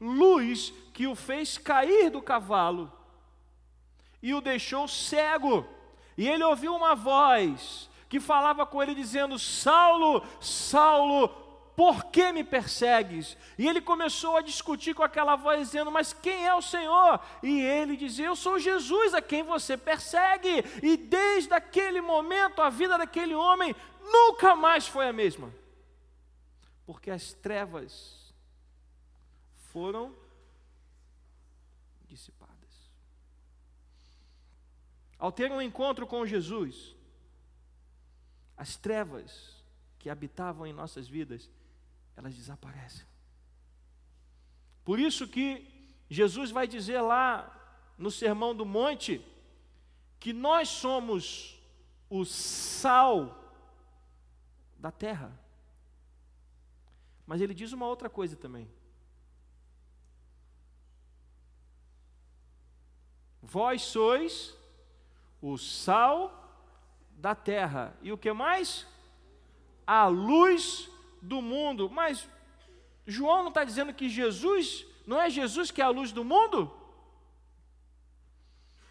luz 0.00 0.72
que 0.92 1.06
o 1.06 1.14
fez 1.14 1.58
cair 1.58 2.10
do 2.10 2.22
cavalo 2.22 2.92
e 4.22 4.34
o 4.34 4.40
deixou 4.40 4.86
cego. 4.86 5.66
E 6.16 6.28
ele 6.28 6.44
ouviu 6.44 6.74
uma 6.74 6.94
voz 6.94 7.90
que 8.12 8.20
falava 8.20 8.66
com 8.66 8.82
ele 8.82 8.94
dizendo: 8.94 9.38
Saulo, 9.38 10.22
Saulo, 10.38 11.30
por 11.74 12.04
que 12.10 12.30
me 12.30 12.44
persegues? 12.44 13.38
E 13.56 13.66
ele 13.66 13.80
começou 13.80 14.36
a 14.36 14.42
discutir 14.42 14.94
com 14.94 15.02
aquela 15.02 15.34
voz, 15.34 15.58
dizendo: 15.60 15.90
Mas 15.90 16.12
quem 16.12 16.46
é 16.46 16.54
o 16.54 16.60
Senhor? 16.60 17.18
E 17.42 17.62
ele 17.62 17.96
dizia: 17.96 18.26
Eu 18.26 18.36
sou 18.36 18.58
Jesus 18.58 19.14
a 19.14 19.22
quem 19.22 19.42
você 19.42 19.78
persegue. 19.78 20.62
E 20.82 20.94
desde 20.98 21.54
aquele 21.54 22.02
momento, 22.02 22.60
a 22.60 22.68
vida 22.68 22.98
daquele 22.98 23.34
homem 23.34 23.74
nunca 24.02 24.54
mais 24.54 24.86
foi 24.86 25.08
a 25.08 25.12
mesma, 25.12 25.50
porque 26.84 27.10
as 27.10 27.32
trevas 27.32 28.34
foram 29.72 30.14
dissipadas. 32.04 32.52
Ao 35.18 35.32
ter 35.32 35.50
um 35.50 35.62
encontro 35.62 36.06
com 36.06 36.26
Jesus, 36.26 36.94
as 38.62 38.76
trevas 38.76 39.60
que 39.98 40.08
habitavam 40.08 40.64
em 40.64 40.72
nossas 40.72 41.08
vidas, 41.08 41.50
elas 42.16 42.32
desaparecem. 42.32 43.04
Por 44.84 45.00
isso 45.00 45.26
que 45.26 45.96
Jesus 46.08 46.52
vai 46.52 46.68
dizer 46.68 47.00
lá 47.00 47.28
no 47.98 48.08
Sermão 48.08 48.54
do 48.54 48.64
Monte 48.64 49.20
que 50.20 50.32
nós 50.32 50.68
somos 50.68 51.60
o 52.08 52.24
sal 52.24 53.36
da 54.78 54.92
terra. 54.92 55.36
Mas 57.26 57.40
ele 57.40 57.52
diz 57.52 57.72
uma 57.72 57.88
outra 57.88 58.08
coisa 58.08 58.36
também. 58.36 58.70
Vós 63.42 63.82
sois 63.82 64.56
o 65.40 65.58
sal 65.58 66.41
da 67.22 67.34
terra. 67.34 67.96
E 68.02 68.12
o 68.12 68.18
que 68.18 68.30
mais? 68.34 68.86
a 69.86 70.06
luz 70.06 70.88
do 71.20 71.40
mundo. 71.42 71.90
Mas 71.90 72.28
João 73.06 73.42
não 73.42 73.48
está 73.48 73.64
dizendo 73.64 73.92
que 73.92 74.08
Jesus, 74.08 74.86
não 75.06 75.20
é 75.20 75.28
Jesus 75.28 75.70
que 75.70 75.80
é 75.80 75.84
a 75.84 75.90
luz 75.90 76.12
do 76.12 76.24
mundo? 76.24 76.72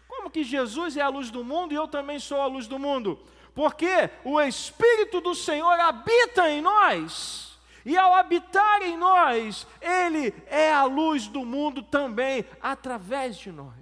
Como 0.08 0.30
que 0.30 0.44
Jesus 0.44 0.96
é 0.96 1.00
a 1.00 1.08
luz 1.08 1.30
do 1.30 1.42
mundo 1.42 1.72
e 1.72 1.76
eu 1.76 1.88
também 1.88 2.18
sou 2.18 2.40
a 2.40 2.46
luz 2.46 2.66
do 2.66 2.78
mundo? 2.78 3.18
Porque 3.54 4.10
o 4.24 4.40
Espírito 4.40 5.20
do 5.20 5.34
Senhor 5.34 5.78
habita 5.80 6.48
em 6.48 6.60
nós. 6.60 7.58
E 7.84 7.96
ao 7.96 8.14
habitar 8.14 8.82
em 8.82 8.96
nós, 8.96 9.66
Ele 9.80 10.32
é 10.46 10.72
a 10.72 10.84
luz 10.84 11.26
do 11.26 11.44
mundo 11.44 11.82
também, 11.82 12.44
através 12.60 13.36
de 13.36 13.50
nós. 13.50 13.81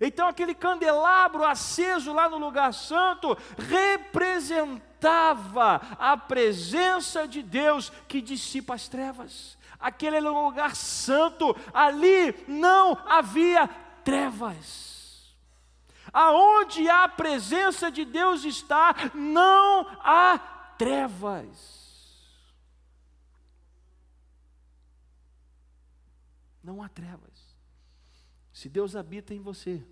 Então, 0.00 0.28
aquele 0.28 0.54
candelabro 0.54 1.44
aceso 1.44 2.12
lá 2.12 2.28
no 2.28 2.38
lugar 2.38 2.74
santo 2.74 3.36
representava 3.56 5.80
a 5.98 6.16
presença 6.16 7.28
de 7.28 7.42
Deus 7.42 7.90
que 8.08 8.20
dissipa 8.20 8.74
as 8.74 8.88
trevas. 8.88 9.56
Aquele 9.78 10.16
era 10.16 10.32
um 10.32 10.46
lugar 10.46 10.74
santo, 10.74 11.54
ali 11.72 12.34
não 12.48 12.98
havia 13.06 13.68
trevas. 14.02 14.92
Aonde 16.12 16.88
a 16.88 17.06
presença 17.08 17.88
de 17.90 18.04
Deus 18.04 18.44
está, 18.44 18.94
não 19.14 19.86
há 20.00 20.38
trevas. 20.78 21.74
Não 26.62 26.82
há 26.82 26.88
trevas. 26.88 27.33
Se 28.64 28.70
Deus 28.70 28.96
habita 28.96 29.34
em 29.34 29.42
você, 29.42 29.84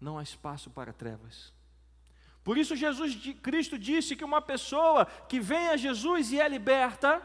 não 0.00 0.16
há 0.16 0.22
espaço 0.22 0.70
para 0.70 0.94
trevas. 0.94 1.52
Por 2.42 2.56
isso 2.56 2.74
Jesus 2.74 3.14
Cristo 3.42 3.78
disse 3.78 4.16
que 4.16 4.24
uma 4.24 4.40
pessoa 4.40 5.04
que 5.04 5.38
vem 5.38 5.68
a 5.68 5.76
Jesus 5.76 6.32
e 6.32 6.40
é 6.40 6.48
liberta, 6.48 7.20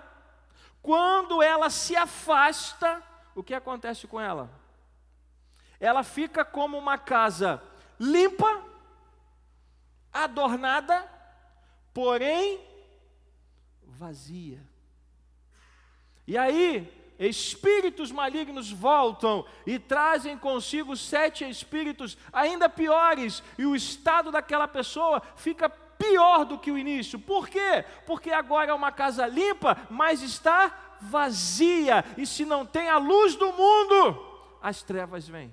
quando 0.82 1.42
ela 1.42 1.70
se 1.70 1.96
afasta, 1.96 3.02
o 3.34 3.42
que 3.42 3.54
acontece 3.54 4.08
com 4.08 4.20
ela? 4.20 4.52
Ela 5.80 6.04
fica 6.04 6.44
como 6.44 6.78
uma 6.78 6.98
casa 6.98 7.64
limpa, 7.98 8.62
adornada, 10.12 11.10
porém 11.94 12.60
vazia. 13.84 14.62
E 16.28 16.38
aí, 16.38 16.97
espíritos 17.20 18.12
malignos 18.12 18.72
voltam 18.72 19.46
e 19.66 19.80
trazem 19.80 20.38
consigo 20.38 20.96
sete 20.96 21.48
espíritos 21.50 22.18
ainda 22.32 22.70
piores, 22.70 23.44
e 23.58 23.66
o 23.66 23.76
estado 23.76 24.32
daquela 24.32 24.68
pessoa 24.68 25.22
fica 25.36 25.70
pior 25.70 26.46
do 26.46 26.60
que 26.60 26.72
o 26.72 26.78
início. 26.78 27.20
Por 27.20 27.50
quê? 27.50 27.84
Porque 28.06 28.32
agora 28.32 28.72
é 28.72 28.74
uma 28.74 28.92
casa 28.92 29.26
limpa, 29.26 29.78
mas 29.90 30.22
está 30.22 30.98
vazia, 31.02 32.04
e 32.18 32.26
se 32.26 32.46
não 32.46 32.66
tem 32.66 32.90
a 32.90 32.98
luz 32.98 33.36
do 33.36 33.52
mundo, 33.54 34.58
as 34.62 34.82
trevas 34.82 35.28
vêm. 35.28 35.52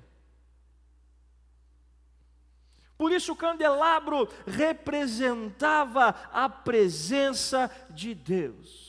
Por 2.97 3.13
isso 3.13 3.33
o 3.33 3.37
candelabro 3.37 4.29
representava 4.47 6.15
a 6.33 6.49
presença 6.49 7.71
de 7.91 8.15
Deus. 8.15 8.84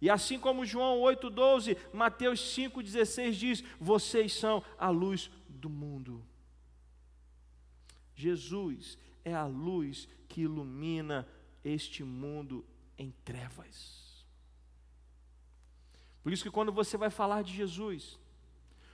E 0.00 0.08
assim 0.08 0.38
como 0.38 0.64
João 0.64 1.00
8,12, 1.00 1.76
Mateus 1.92 2.40
5,16 2.56 3.32
diz: 3.32 3.64
vocês 3.80 4.32
são 4.32 4.62
a 4.78 4.90
luz 4.90 5.30
do 5.48 5.68
mundo. 5.68 6.24
Jesus 8.14 8.98
é 9.24 9.34
a 9.34 9.46
luz 9.46 10.08
que 10.28 10.42
ilumina 10.42 11.26
este 11.64 12.04
mundo 12.04 12.64
em 12.96 13.12
trevas. 13.24 14.26
Por 16.22 16.32
isso 16.32 16.42
que 16.42 16.50
quando 16.50 16.72
você 16.72 16.96
vai 16.96 17.10
falar 17.10 17.42
de 17.42 17.52
Jesus, 17.52 18.18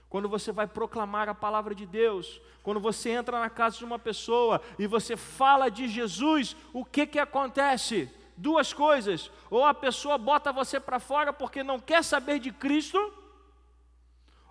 quando 0.07 0.29
você 0.29 0.51
vai 0.51 0.67
proclamar 0.67 1.27
a 1.27 1.35
palavra 1.35 1.75
de 1.75 1.85
Deus, 1.85 2.39
quando 2.63 2.79
você 2.79 3.09
entra 3.09 3.39
na 3.39 3.49
casa 3.49 3.77
de 3.77 3.85
uma 3.85 3.99
pessoa 3.99 4.61
e 4.79 4.87
você 4.87 5.17
fala 5.17 5.69
de 5.69 5.87
Jesus, 5.87 6.55
o 6.71 6.85
que 6.85 7.05
que 7.05 7.19
acontece? 7.19 8.09
Duas 8.37 8.73
coisas: 8.73 9.31
ou 9.49 9.65
a 9.65 9.73
pessoa 9.73 10.17
bota 10.17 10.51
você 10.51 10.79
para 10.79 10.99
fora 10.99 11.31
porque 11.31 11.63
não 11.63 11.79
quer 11.79 12.03
saber 12.03 12.39
de 12.39 12.51
Cristo, 12.51 12.97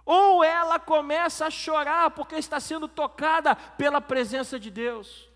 ou 0.05 0.45
ela 0.45 0.79
começa 0.79 1.47
a 1.47 1.51
chorar 1.51 2.11
porque 2.11 2.37
está 2.37 2.61
sendo 2.61 2.89
tocada 2.89 3.55
pela 3.55 4.01
presença 4.01 4.59
de 4.59 4.71
Deus. 4.71 5.29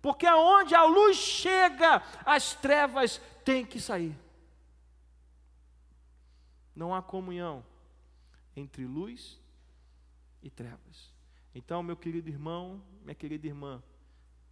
Porque 0.00 0.26
aonde 0.26 0.74
a 0.74 0.84
luz 0.84 1.16
chega, 1.16 2.02
as 2.26 2.54
trevas 2.54 3.20
têm 3.44 3.64
que 3.64 3.80
sair. 3.80 4.18
Não 6.74 6.94
há 6.94 7.00
comunhão 7.00 7.64
entre 8.56 8.84
luz 8.84 9.38
e 10.42 10.50
trevas. 10.50 11.12
Então, 11.54 11.82
meu 11.82 11.96
querido 11.96 12.28
irmão, 12.28 12.82
minha 13.02 13.14
querida 13.14 13.46
irmã, 13.46 13.82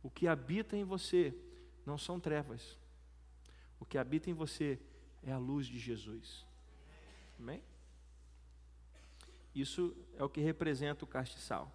o 0.02 0.10
que 0.10 0.26
habita 0.26 0.76
em 0.76 0.84
você 0.84 1.34
não 1.84 1.98
são 1.98 2.18
trevas. 2.18 2.78
O 3.78 3.84
que 3.84 3.98
habita 3.98 4.30
em 4.30 4.34
você 4.34 4.78
é 5.22 5.32
a 5.32 5.38
luz 5.38 5.66
de 5.66 5.78
Jesus. 5.78 6.44
Amém? 7.38 7.62
Isso 9.54 9.96
é 10.16 10.24
o 10.24 10.28
que 10.28 10.40
representa 10.40 11.04
o 11.04 11.08
castiçal. 11.08 11.72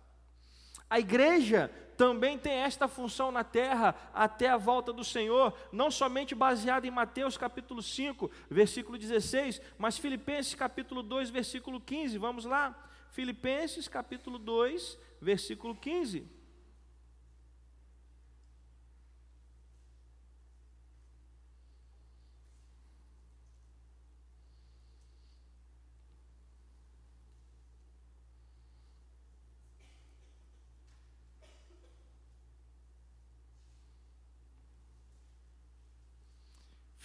A 0.89 0.99
igreja 0.99 1.69
também 1.97 2.37
tem 2.37 2.53
esta 2.53 2.87
função 2.87 3.31
na 3.31 3.43
terra 3.43 3.95
até 4.13 4.49
a 4.49 4.57
volta 4.57 4.93
do 4.93 5.03
Senhor, 5.03 5.57
não 5.71 5.89
somente 5.89 6.35
baseada 6.35 6.85
em 6.85 6.91
Mateus 6.91 7.37
capítulo 7.37 7.81
5, 7.81 8.29
versículo 8.49 8.97
16, 8.97 9.61
mas 9.77 9.97
Filipenses 9.97 10.53
capítulo 10.53 11.01
2, 11.01 11.29
versículo 11.29 11.81
15. 11.81 12.17
Vamos 12.17 12.45
lá? 12.45 12.89
Filipenses 13.09 13.87
capítulo 13.87 14.37
2, 14.37 14.97
versículo 15.21 15.75
15. 15.75 16.34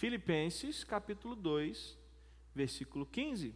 Filipenses 0.01 0.83
capítulo 0.83 1.35
2, 1.35 1.95
versículo 2.55 3.05
15. 3.05 3.53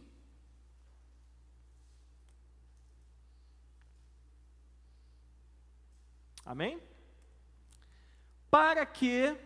Amém? 6.44 6.80
Para 8.48 8.86
que 8.86 9.36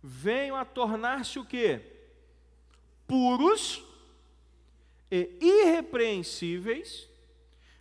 venham 0.00 0.54
a 0.54 0.64
tornar-se 0.64 1.36
o 1.40 1.44
quê? 1.44 1.82
Puros 3.08 3.82
e 5.10 5.36
irrepreensíveis, 5.40 7.08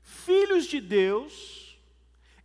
filhos 0.02 0.66
de 0.66 0.82
Deus, 0.82 1.80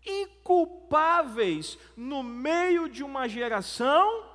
inculpáveis 0.04 1.78
no 1.96 2.22
meio 2.22 2.90
de 2.90 3.02
uma 3.02 3.26
geração 3.26 4.33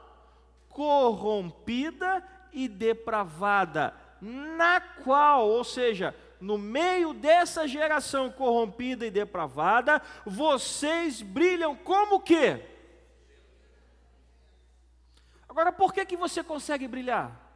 corrompida 0.69 2.23
e 2.51 2.67
depravada, 2.67 3.93
na 4.21 4.79
qual, 4.79 5.47
ou 5.47 5.63
seja, 5.63 6.15
no 6.39 6.58
meio 6.58 7.13
dessa 7.13 7.67
geração 7.67 8.32
corrompida 8.32 9.05
e 9.05 9.12
depravada, 9.12 10.01
vocês 10.25 11.21
brilham 11.21 11.75
como 11.75 12.19
que? 12.19 12.63
Agora, 15.47 15.71
por 15.71 15.93
que 15.93 16.05
que 16.05 16.15
você 16.15 16.43
consegue 16.43 16.88
brilhar? 16.88 17.47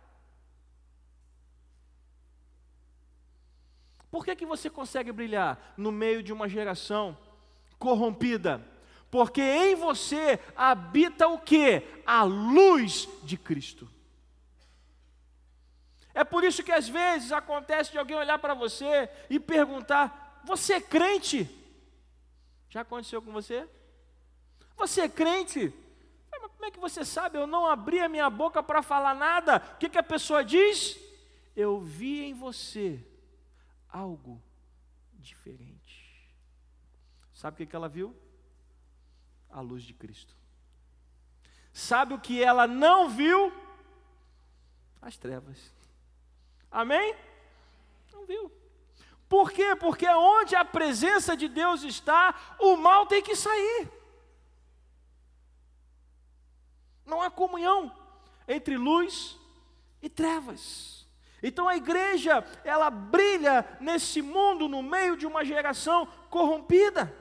Por 4.12 4.26
que 4.26 4.36
que 4.36 4.46
você 4.46 4.70
consegue 4.70 5.12
brilhar 5.12 5.74
no 5.76 5.92
meio 5.92 6.22
de 6.22 6.32
uma 6.34 6.48
geração 6.48 7.18
corrompida? 7.80 8.73
Porque 9.14 9.44
em 9.44 9.76
você 9.76 10.40
habita 10.56 11.28
o 11.28 11.38
que? 11.38 11.84
A 12.04 12.24
luz 12.24 13.08
de 13.22 13.38
Cristo. 13.38 13.88
É 16.16 16.24
por 16.24 16.44
isso 16.44 16.64
que 16.64 16.72
às 16.72 16.90
vezes 16.90 17.32
acontece 17.32 17.92
de 17.92 18.00
alguém 18.00 18.18
olhar 18.18 18.40
para 18.40 18.56
você 18.56 19.08
e 19.30 19.40
perguntar: 19.40 20.42
Você 20.44 20.74
é 20.74 20.82
crente? 20.82 21.48
Já 22.68 22.82
aconteceu 22.82 23.22
com 23.22 23.32
você? 23.32 23.70
Você 24.76 25.02
é 25.02 25.10
crente? 25.10 25.72
Mas 26.32 26.42
como 26.42 26.66
é 26.66 26.72
que 26.72 26.80
você 26.80 27.06
sabe? 27.06 27.38
Eu 27.38 27.46
não 27.46 27.68
abri 27.68 28.00
a 28.00 28.10
minha 28.10 28.32
boca 28.32 28.64
para 28.64 28.82
falar 28.82 29.14
nada. 29.14 29.62
O 29.76 29.78
que, 29.78 29.90
que 29.90 30.00
a 30.00 30.02
pessoa 30.02 30.44
diz? 30.44 31.00
Eu 31.56 31.80
vi 31.80 32.24
em 32.24 32.34
você 32.34 33.00
algo 33.88 34.42
diferente. 35.20 36.34
Sabe 37.32 37.54
o 37.54 37.58
que, 37.58 37.68
que 37.68 37.76
ela 37.76 37.88
viu? 37.88 38.23
A 39.54 39.62
luz 39.62 39.84
de 39.84 39.94
Cristo. 39.94 40.36
Sabe 41.72 42.14
o 42.14 42.20
que 42.20 42.44
ela 42.44 42.68
não 42.68 43.08
viu? 43.10 43.54
As 45.02 45.16
trevas. 45.16 45.74
Amém? 46.72 47.16
Não 48.12 48.26
viu. 48.26 48.52
Por 49.30 49.52
quê? 49.52 49.76
Porque 49.76 50.08
onde 50.08 50.56
a 50.56 50.66
presença 50.66 51.38
de 51.38 51.48
Deus 51.48 51.84
está, 51.84 52.56
o 52.60 52.76
mal 52.76 53.06
tem 53.06 53.22
que 53.22 53.36
sair. 53.36 53.90
Não 57.06 57.22
há 57.22 57.30
comunhão 57.30 57.96
entre 58.48 58.78
luz 58.78 59.38
e 60.02 60.10
trevas. 60.10 61.08
Então 61.42 61.68
a 61.68 61.76
igreja, 61.76 62.46
ela 62.64 62.90
brilha 62.90 63.78
nesse 63.80 64.22
mundo 64.22 64.68
no 64.68 64.82
meio 64.82 65.18
de 65.18 65.26
uma 65.26 65.44
geração 65.44 66.06
corrompida. 66.30 67.14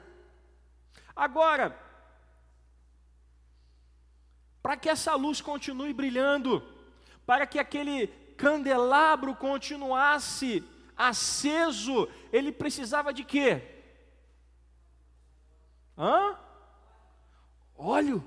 Agora, 1.14 1.76
para 4.62 4.76
que 4.76 4.88
essa 4.88 5.14
luz 5.14 5.40
continue 5.40 5.92
brilhando, 5.92 6.62
para 7.26 7.46
que 7.46 7.58
aquele 7.58 8.06
candelabro 8.36 9.34
continuasse 9.34 10.64
aceso, 10.96 12.08
ele 12.32 12.52
precisava 12.52 13.12
de 13.12 13.24
quê? 13.24 13.60
Hã? 15.98 16.38
Óleo. 17.76 18.26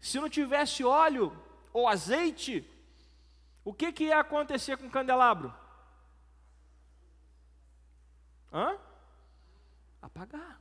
Se 0.00 0.18
não 0.18 0.28
tivesse 0.28 0.82
óleo 0.82 1.36
ou 1.72 1.86
azeite, 1.86 2.66
o 3.64 3.72
que, 3.72 3.92
que 3.92 4.04
ia 4.04 4.18
acontecer 4.18 4.76
com 4.78 4.86
o 4.86 4.90
candelabro? 4.90 5.54
Hã? 8.52 8.78
Apagar. 10.00 10.60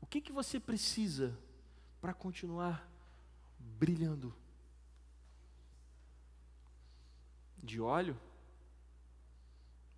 O 0.00 0.06
que, 0.06 0.20
que 0.20 0.32
você 0.32 0.60
precisa 0.60 1.36
para 2.06 2.14
continuar 2.14 2.88
brilhando? 3.58 4.32
De 7.60 7.80
óleo? 7.80 8.16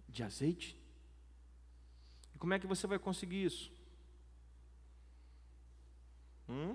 De 0.08 0.22
azeite? 0.22 0.74
E 2.34 2.38
como 2.38 2.54
é 2.54 2.58
que 2.58 2.66
você 2.66 2.86
vai 2.86 2.98
conseguir 2.98 3.44
isso? 3.44 3.70
Hum? 6.48 6.74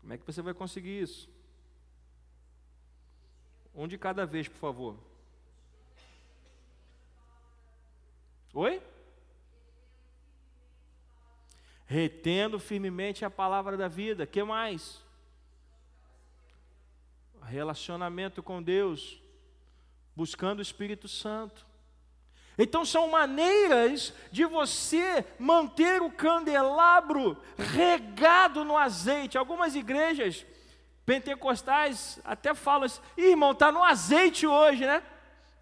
Como 0.00 0.12
é 0.12 0.18
que 0.18 0.26
você 0.26 0.42
vai 0.42 0.52
conseguir 0.52 1.00
isso? 1.00 1.30
Um 3.74 3.88
de 3.88 3.96
cada 3.96 4.26
vez, 4.26 4.46
por 4.46 4.58
favor. 4.58 4.98
Oi? 8.52 8.82
Retendo 11.90 12.60
firmemente 12.60 13.24
a 13.24 13.30
palavra 13.30 13.74
da 13.74 13.88
vida. 13.88 14.26
Que 14.26 14.42
mais? 14.42 15.02
Relacionamento 17.42 18.42
com 18.42 18.62
Deus, 18.62 19.22
buscando 20.14 20.58
o 20.58 20.62
Espírito 20.62 21.08
Santo. 21.08 21.66
Então 22.58 22.84
são 22.84 23.08
maneiras 23.08 24.12
de 24.30 24.44
você 24.44 25.24
manter 25.38 26.02
o 26.02 26.10
candelabro 26.10 27.40
regado 27.56 28.64
no 28.64 28.76
azeite. 28.76 29.38
Algumas 29.38 29.74
igrejas 29.74 30.44
pentecostais 31.06 32.20
até 32.22 32.54
falam 32.54 32.84
assim: 32.84 33.00
irmão, 33.16 33.52
está 33.52 33.72
no 33.72 33.82
azeite 33.82 34.46
hoje, 34.46 34.84
né? 34.84 35.02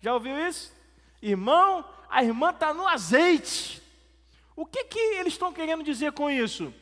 Já 0.01 0.13
ouviu 0.13 0.37
isso? 0.49 0.75
Irmão, 1.23 1.85
a 2.11 2.25
irmã 2.25 2.51
está 2.51 2.75
no 2.75 2.89
azeite. 2.89 3.81
O 4.57 4.65
que, 4.65 4.85
que 4.85 4.99
eles 4.99 5.35
estão 5.35 5.53
querendo 5.53 5.85
dizer 5.85 6.13
com 6.13 6.31
isso? 6.31 6.73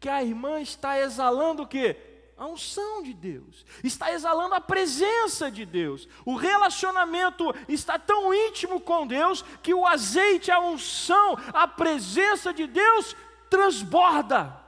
Que 0.00 0.08
a 0.08 0.22
irmã 0.22 0.60
está 0.60 0.98
exalando 1.00 1.62
o 1.62 1.66
quê? 1.66 1.96
a 2.40 2.46
unção 2.46 3.02
de 3.02 3.12
Deus, 3.12 3.66
está 3.84 4.10
exalando 4.14 4.54
a 4.54 4.62
presença 4.62 5.50
de 5.50 5.66
Deus. 5.66 6.08
O 6.24 6.36
relacionamento 6.36 7.54
está 7.68 7.98
tão 7.98 8.32
íntimo 8.32 8.80
com 8.80 9.06
Deus 9.06 9.42
que 9.62 9.74
o 9.74 9.86
azeite, 9.86 10.50
a 10.50 10.58
unção, 10.58 11.36
a 11.52 11.68
presença 11.68 12.50
de 12.54 12.66
Deus 12.66 13.14
transborda. 13.50 14.58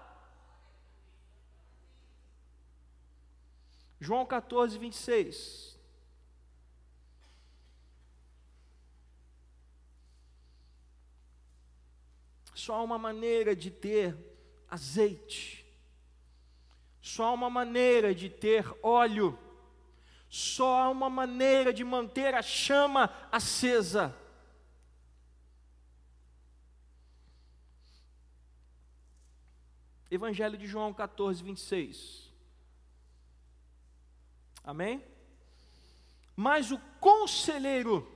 João 3.98 4.26
14, 4.26 4.76
26. 4.76 5.71
Só 12.62 12.74
há 12.76 12.82
uma 12.82 12.98
maneira 12.98 13.56
de 13.56 13.70
ter 13.70 14.16
azeite 14.68 15.62
só 17.02 17.24
há 17.24 17.32
uma 17.32 17.50
maneira 17.50 18.14
de 18.14 18.30
ter 18.30 18.64
óleo, 18.80 19.36
só 20.30 20.82
há 20.82 20.88
uma 20.88 21.10
maneira 21.10 21.72
de 21.72 21.82
manter 21.82 22.32
a 22.32 22.40
chama 22.40 23.12
acesa. 23.30 24.16
Evangelho 30.08 30.56
de 30.56 30.66
João 30.66 30.94
14, 30.94 31.42
26. 31.42 32.32
Amém? 34.62 35.04
Mas 36.36 36.70
o 36.70 36.78
conselheiro, 37.00 38.08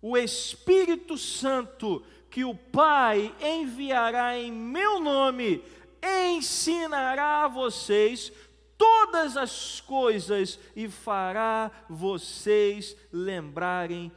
o 0.00 0.16
Espírito 0.16 1.18
Santo, 1.18 2.02
que 2.34 2.44
o 2.44 2.52
Pai 2.52 3.32
enviará 3.40 4.36
em 4.36 4.50
meu 4.50 4.98
nome, 4.98 5.62
ensinará 6.02 7.44
a 7.44 7.48
vocês 7.48 8.32
todas 8.76 9.36
as 9.36 9.80
coisas 9.80 10.58
e 10.74 10.88
fará 10.88 11.70
vocês 11.88 12.96
lembrarem 13.12 14.10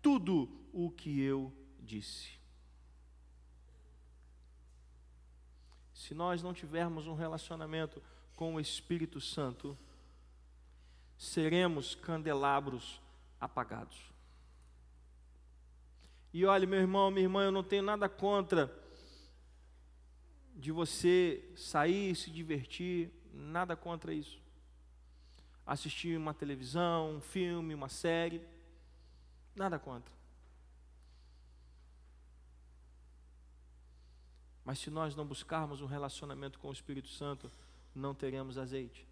tudo 0.00 0.48
o 0.72 0.92
que 0.92 1.20
eu 1.20 1.52
disse. 1.80 2.38
Se 5.92 6.14
nós 6.14 6.44
não 6.44 6.54
tivermos 6.54 7.08
um 7.08 7.16
relacionamento 7.16 8.00
com 8.36 8.54
o 8.54 8.60
Espírito 8.60 9.20
Santo, 9.20 9.76
seremos 11.18 11.96
candelabros 11.96 13.02
apagados. 13.40 14.15
E 16.36 16.44
olha, 16.44 16.66
meu 16.66 16.78
irmão, 16.78 17.10
minha 17.10 17.24
irmã, 17.24 17.44
eu 17.44 17.50
não 17.50 17.64
tenho 17.64 17.82
nada 17.82 18.10
contra 18.10 18.70
de 20.54 20.70
você 20.70 21.50
sair, 21.56 22.14
se 22.14 22.30
divertir, 22.30 23.10
nada 23.32 23.74
contra 23.74 24.12
isso. 24.12 24.38
Assistir 25.64 26.14
uma 26.14 26.34
televisão, 26.34 27.16
um 27.16 27.22
filme, 27.22 27.74
uma 27.74 27.88
série, 27.88 28.46
nada 29.54 29.78
contra. 29.78 30.12
Mas 34.62 34.78
se 34.78 34.90
nós 34.90 35.16
não 35.16 35.24
buscarmos 35.24 35.80
um 35.80 35.86
relacionamento 35.86 36.58
com 36.58 36.68
o 36.68 36.72
Espírito 36.74 37.08
Santo, 37.08 37.50
não 37.94 38.14
teremos 38.14 38.58
azeite. 38.58 39.08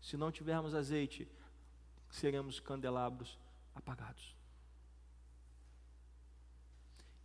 Se 0.00 0.16
não 0.16 0.32
tivermos 0.32 0.74
azeite, 0.74 1.28
seremos 2.08 2.58
candelabros 2.58 3.38
apagados. 3.74 4.35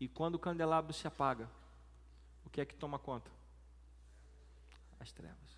E 0.02 0.08
quando 0.08 0.34
o 0.34 0.40
candelabro 0.40 0.92
se 0.92 1.08
apaga, 1.08 1.48
o 2.44 2.50
que 2.50 2.60
é 2.60 2.66
que 2.66 2.74
toma 2.74 2.98
conta? 2.98 3.30
As 5.00 5.12
trevas. 5.12 5.52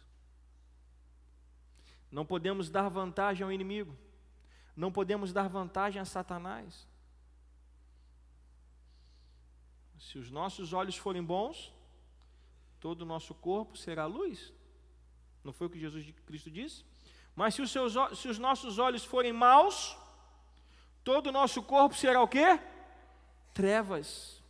Não 2.11 2.25
podemos 2.25 2.69
dar 2.69 2.89
vantagem 2.89 3.45
ao 3.45 3.53
inimigo. 3.53 3.97
Não 4.75 4.91
podemos 4.91 5.31
dar 5.31 5.47
vantagem 5.47 6.01
a 6.01 6.03
Satanás. 6.03 6.85
Se 9.97 10.19
os 10.19 10.29
nossos 10.29 10.73
olhos 10.73 10.97
forem 10.97 11.23
bons, 11.23 11.73
todo 12.81 13.03
o 13.03 13.05
nosso 13.05 13.33
corpo 13.33 13.77
será 13.77 14.05
luz. 14.05 14.53
Não 15.41 15.53
foi 15.53 15.67
o 15.67 15.69
que 15.69 15.79
Jesus 15.79 16.13
Cristo 16.25 16.51
disse? 16.51 16.83
Mas 17.33 17.55
se 17.55 17.61
os, 17.61 17.71
seus, 17.71 17.93
se 18.19 18.27
os 18.27 18.37
nossos 18.37 18.77
olhos 18.77 19.05
forem 19.05 19.31
maus, 19.31 19.97
todo 21.01 21.27
o 21.27 21.31
nosso 21.31 21.63
corpo 21.63 21.95
será 21.95 22.21
o 22.21 22.27
quê? 22.27 22.59
Trevas. 23.53 24.43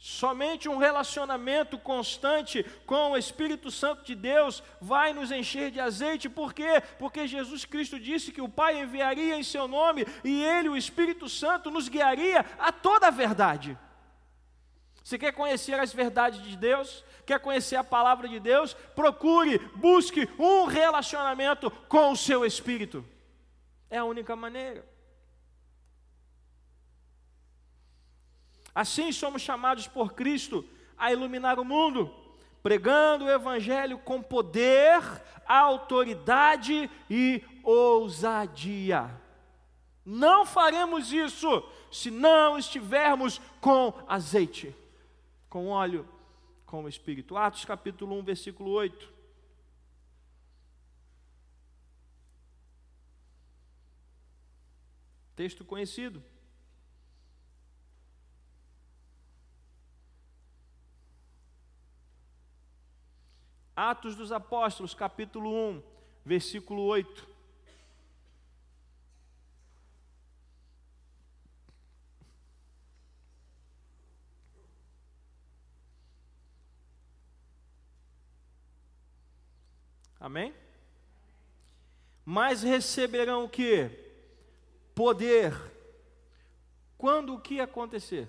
Somente 0.00 0.68
um 0.68 0.78
relacionamento 0.78 1.76
constante 1.76 2.64
com 2.86 3.10
o 3.10 3.16
Espírito 3.16 3.70
Santo 3.70 4.04
de 4.04 4.14
Deus 4.14 4.62
vai 4.80 5.12
nos 5.12 5.30
encher 5.30 5.70
de 5.70 5.80
azeite, 5.80 6.28
por 6.28 6.54
quê? 6.54 6.80
Porque 6.98 7.26
Jesus 7.26 7.64
Cristo 7.64 8.00
disse 8.00 8.32
que 8.32 8.40
o 8.40 8.48
Pai 8.48 8.80
enviaria 8.80 9.36
em 9.36 9.42
seu 9.42 9.68
nome 9.68 10.06
e 10.24 10.42
Ele, 10.42 10.68
o 10.68 10.76
Espírito 10.76 11.28
Santo, 11.28 11.70
nos 11.70 11.88
guiaria 11.88 12.46
a 12.58 12.72
toda 12.72 13.08
a 13.08 13.10
verdade. 13.10 13.76
Você 15.04 15.18
quer 15.18 15.32
conhecer 15.32 15.78
as 15.78 15.92
verdades 15.92 16.42
de 16.42 16.56
Deus? 16.56 17.04
Quer 17.26 17.40
conhecer 17.40 17.76
a 17.76 17.84
palavra 17.84 18.28
de 18.28 18.40
Deus? 18.40 18.74
Procure, 18.94 19.58
busque 19.74 20.28
um 20.38 20.64
relacionamento 20.64 21.70
com 21.88 22.12
o 22.12 22.16
seu 22.16 22.44
Espírito. 22.44 23.04
É 23.90 23.98
a 23.98 24.04
única 24.04 24.34
maneira. 24.34 24.97
Assim 28.74 29.12
somos 29.12 29.42
chamados 29.42 29.86
por 29.86 30.12
Cristo 30.12 30.64
a 30.96 31.12
iluminar 31.12 31.58
o 31.58 31.64
mundo, 31.64 32.12
pregando 32.62 33.24
o 33.24 33.30
Evangelho 33.30 33.98
com 33.98 34.22
poder, 34.22 35.02
autoridade 35.46 36.90
e 37.08 37.42
ousadia. 37.62 39.10
Não 40.04 40.46
faremos 40.46 41.12
isso 41.12 41.62
se 41.90 42.10
não 42.10 42.58
estivermos 42.58 43.40
com 43.60 43.92
azeite, 44.06 44.74
com 45.48 45.68
óleo, 45.68 46.08
com 46.64 46.84
o 46.84 46.88
Espírito. 46.88 47.36
Atos 47.36 47.64
capítulo 47.64 48.18
1, 48.18 48.22
versículo 48.22 48.70
8. 48.70 49.12
Texto 55.36 55.64
conhecido. 55.64 56.22
Atos 63.80 64.16
dos 64.16 64.32
Apóstolos, 64.32 64.92
capítulo 64.92 65.54
1, 65.54 65.82
versículo 66.24 66.82
8. 66.82 67.28
Amém? 80.18 80.52
Mas 82.24 82.64
receberão 82.64 83.44
o 83.44 83.48
que? 83.48 83.88
Poder. 84.92 85.54
Quando 86.96 87.32
o 87.32 87.40
que 87.40 87.60
acontecer? 87.60 88.28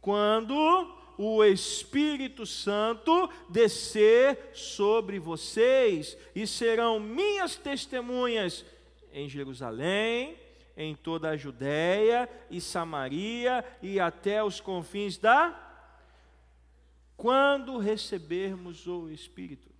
Quando 0.00 1.03
o 1.18 1.44
Espírito 1.44 2.46
Santo 2.46 3.28
descer 3.48 4.50
sobre 4.52 5.18
vocês 5.18 6.16
e 6.34 6.46
serão 6.46 6.98
minhas 6.98 7.56
testemunhas 7.56 8.64
em 9.12 9.28
Jerusalém, 9.28 10.36
em 10.76 10.94
toda 10.94 11.30
a 11.30 11.36
Judéia 11.36 12.28
e 12.50 12.60
Samaria 12.60 13.64
e 13.80 14.00
até 14.00 14.42
os 14.42 14.60
confins 14.60 15.16
da 15.16 15.60
quando 17.16 17.78
recebermos 17.78 18.86
o 18.86 19.08
Espírito. 19.08 19.72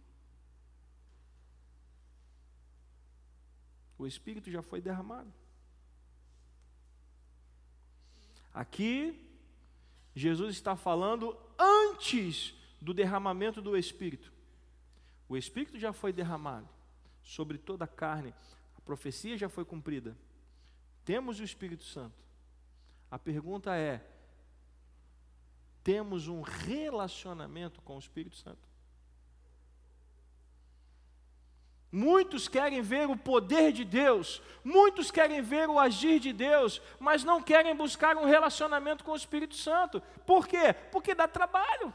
O 3.99 4.07
Espírito 4.07 4.51
já 4.51 4.63
foi 4.63 4.81
derramado. 4.81 5.33
Aqui, 8.53 9.24
Jesus 10.15 10.55
está 10.55 10.77
falando 10.77 11.37
antes 11.59 12.55
do 12.81 12.95
derramamento 12.95 13.61
do 13.61 13.77
Espírito. 13.77 14.33
O 15.29 15.37
Espírito 15.37 15.79
já 15.79 15.93
foi 15.93 16.13
derramado 16.13 16.69
sobre 17.23 17.59
toda 17.59 17.85
a 17.85 17.89
carne, 17.89 18.35
a 18.77 18.81
profecia 18.83 19.37
já 19.37 19.49
foi 19.49 19.65
cumprida. 19.65 20.17
Temos 21.05 21.41
o 21.41 21.45
Espírito 21.45 21.85
Santo. 21.85 22.15
A 23.11 23.19
pergunta 23.19 23.75
é: 23.75 24.07
temos 25.83 26.29
um 26.29 26.43
relacionamento 26.43 27.81
com 27.83 27.97
o 27.97 27.99
Espírito 27.99 28.37
Santo? 28.37 28.74
Muitos 31.97 32.49
querem 32.49 32.83
ver 32.83 33.09
o 33.09 33.17
poder 33.17 33.71
de 33.71 33.85
Deus, 33.85 34.43
muitos 34.65 35.13
querem 35.13 35.41
ver 35.41 35.69
o 35.69 35.79
agir 35.79 36.19
de 36.19 36.33
Deus, 36.33 36.83
mas 36.99 37.23
não 37.23 37.41
querem 37.41 37.73
buscar 37.73 38.17
um 38.17 38.25
relacionamento 38.25 39.05
com 39.05 39.13
o 39.13 39.17
Espírito 39.17 39.55
Santo. 39.55 40.03
Por 40.27 40.49
quê? 40.49 40.75
Porque 40.91 41.15
dá 41.15 41.29
trabalho. 41.29 41.95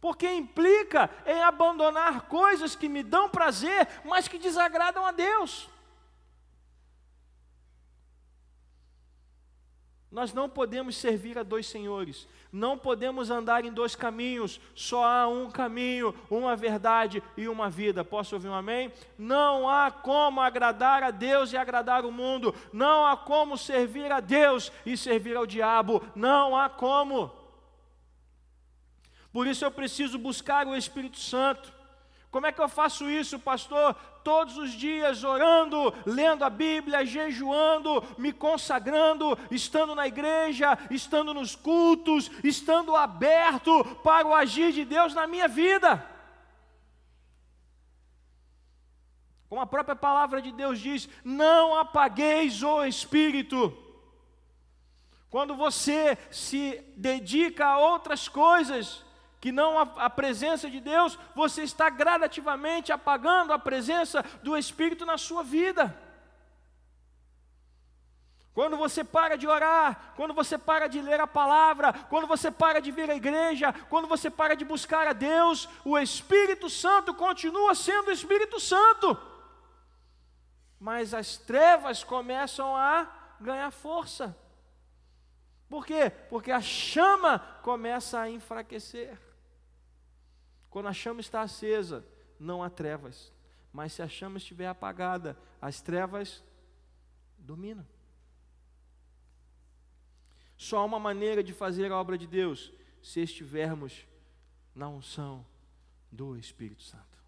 Porque 0.00 0.28
implica 0.28 1.08
em 1.24 1.44
abandonar 1.44 2.22
coisas 2.22 2.74
que 2.74 2.88
me 2.88 3.04
dão 3.04 3.30
prazer, 3.30 3.86
mas 4.04 4.26
que 4.26 4.36
desagradam 4.36 5.06
a 5.06 5.12
Deus. 5.12 5.70
Nós 10.14 10.32
não 10.32 10.48
podemos 10.48 10.96
servir 10.96 11.36
a 11.36 11.42
dois 11.42 11.66
senhores, 11.66 12.28
não 12.52 12.78
podemos 12.78 13.30
andar 13.30 13.64
em 13.64 13.72
dois 13.72 13.96
caminhos, 13.96 14.60
só 14.72 15.04
há 15.04 15.26
um 15.26 15.50
caminho, 15.50 16.14
uma 16.30 16.54
verdade 16.54 17.20
e 17.36 17.48
uma 17.48 17.68
vida. 17.68 18.04
Posso 18.04 18.36
ouvir 18.36 18.46
um 18.46 18.54
amém? 18.54 18.92
Não 19.18 19.68
há 19.68 19.90
como 19.90 20.40
agradar 20.40 21.02
a 21.02 21.10
Deus 21.10 21.52
e 21.52 21.56
agradar 21.56 22.04
o 22.04 22.12
mundo, 22.12 22.54
não 22.72 23.04
há 23.04 23.16
como 23.16 23.58
servir 23.58 24.12
a 24.12 24.20
Deus 24.20 24.70
e 24.86 24.96
servir 24.96 25.36
ao 25.36 25.44
diabo, 25.44 26.00
não 26.14 26.56
há 26.56 26.68
como. 26.70 27.32
Por 29.32 29.48
isso 29.48 29.64
eu 29.64 29.70
preciso 29.72 30.16
buscar 30.16 30.64
o 30.68 30.76
Espírito 30.76 31.18
Santo. 31.18 31.72
Como 32.34 32.48
é 32.48 32.50
que 32.50 32.60
eu 32.60 32.68
faço 32.68 33.08
isso, 33.08 33.38
pastor? 33.38 33.94
Todos 34.24 34.58
os 34.58 34.72
dias 34.72 35.22
orando, 35.22 35.94
lendo 36.04 36.42
a 36.42 36.50
Bíblia, 36.50 37.06
jejuando, 37.06 38.02
me 38.18 38.32
consagrando, 38.32 39.38
estando 39.52 39.94
na 39.94 40.08
igreja, 40.08 40.76
estando 40.90 41.32
nos 41.32 41.54
cultos, 41.54 42.28
estando 42.42 42.96
aberto 42.96 43.84
para 44.02 44.26
o 44.26 44.34
agir 44.34 44.72
de 44.72 44.84
Deus 44.84 45.14
na 45.14 45.28
minha 45.28 45.46
vida. 45.46 46.04
Como 49.48 49.60
a 49.60 49.66
própria 49.66 49.94
palavra 49.94 50.42
de 50.42 50.50
Deus 50.50 50.80
diz: 50.80 51.08
não 51.24 51.76
apagueis 51.76 52.64
o 52.64 52.84
espírito. 52.84 53.72
Quando 55.30 55.54
você 55.54 56.18
se 56.32 56.84
dedica 56.96 57.64
a 57.64 57.78
outras 57.78 58.28
coisas, 58.28 59.03
que 59.44 59.52
não 59.52 59.78
a, 59.78 60.08
presença 60.08 60.70
de 60.70 60.80
Deus, 60.80 61.18
você 61.34 61.64
está 61.64 61.90
gradativamente 61.90 62.90
apagando 62.90 63.52
a 63.52 63.58
presença 63.58 64.24
do 64.42 64.56
Espírito 64.56 65.04
na 65.04 65.18
sua 65.18 65.42
vida. 65.42 65.94
Quando 68.54 68.78
você 68.78 69.04
para 69.04 69.36
de 69.36 69.46
orar, 69.46 70.14
quando 70.16 70.32
você 70.32 70.56
para 70.56 70.88
de 70.88 70.98
ler 71.02 71.20
a 71.20 71.26
palavra, 71.26 71.92
quando 72.08 72.26
você 72.26 72.50
para 72.50 72.80
de 72.80 72.90
vir 72.90 73.10
à 73.10 73.16
igreja, 73.16 73.70
quando 73.90 74.08
você 74.08 74.30
para 74.30 74.56
de 74.56 74.64
buscar 74.64 75.06
a 75.06 75.12
Deus, 75.12 75.68
o 75.84 75.98
Espírito 75.98 76.70
Santo 76.70 77.12
continua 77.12 77.74
sendo 77.74 78.08
o 78.08 78.12
Espírito 78.12 78.58
Santo. 78.58 79.14
Mas 80.80 81.12
as 81.12 81.36
trevas 81.36 82.02
começam 82.02 82.74
a 82.74 83.06
ganhar 83.38 83.70
força. 83.70 84.34
Por 85.68 85.84
quê? 85.84 86.08
Porque 86.30 86.50
a 86.50 86.62
chama 86.62 87.40
começa 87.60 88.18
a 88.18 88.30
enfraquecer. 88.30 89.33
Quando 90.74 90.88
a 90.88 90.92
chama 90.92 91.20
está 91.20 91.40
acesa, 91.40 92.04
não 92.36 92.60
há 92.60 92.68
trevas. 92.68 93.32
Mas 93.72 93.92
se 93.92 94.02
a 94.02 94.08
chama 94.08 94.38
estiver 94.38 94.66
apagada, 94.66 95.38
as 95.62 95.80
trevas 95.80 96.42
dominam. 97.38 97.86
Só 100.56 100.78
há 100.78 100.84
uma 100.84 100.98
maneira 100.98 101.44
de 101.44 101.52
fazer 101.52 101.92
a 101.92 102.00
obra 102.00 102.18
de 102.18 102.26
Deus 102.26 102.72
se 103.00 103.20
estivermos 103.20 104.04
na 104.74 104.88
unção 104.88 105.46
do 106.10 106.36
Espírito 106.36 106.82
Santo. 106.82 107.22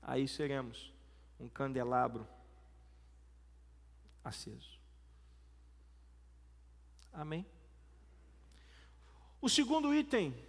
Aí 0.00 0.28
seremos 0.28 0.94
um 1.40 1.48
candelabro 1.48 2.24
aceso. 4.22 4.78
Amém? 7.12 7.44
O 9.40 9.48
segundo 9.48 9.92
item 9.92 10.46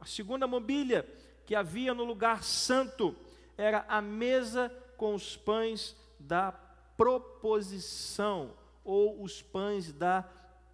a 0.00 0.06
segunda 0.06 0.46
mobília 0.46 1.06
que 1.44 1.54
havia 1.54 1.92
no 1.92 2.04
lugar 2.04 2.42
santo 2.42 3.14
era 3.56 3.84
a 3.86 4.00
mesa 4.00 4.72
com 4.96 5.14
os 5.14 5.36
pães 5.36 5.94
da 6.18 6.52
proposição 6.96 8.54
ou 8.82 9.22
os 9.22 9.42
pães 9.42 9.92
da 9.92 10.24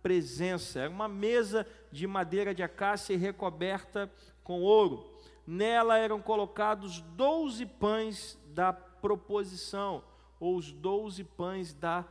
presença. 0.02 0.80
Era 0.80 0.90
uma 0.90 1.08
mesa 1.08 1.66
de 1.90 2.06
madeira 2.06 2.54
de 2.54 2.62
acácia 2.62 3.14
e 3.14 3.16
recoberta 3.16 4.10
com 4.44 4.62
ouro. 4.62 5.10
Nela 5.44 5.98
eram 5.98 6.22
colocados 6.22 7.00
doze 7.00 7.66
pães 7.66 8.38
da 8.48 8.72
proposição, 8.72 10.04
ou 10.38 10.56
os 10.56 10.72
doze 10.72 11.24
pães 11.24 11.72
da 11.72 12.04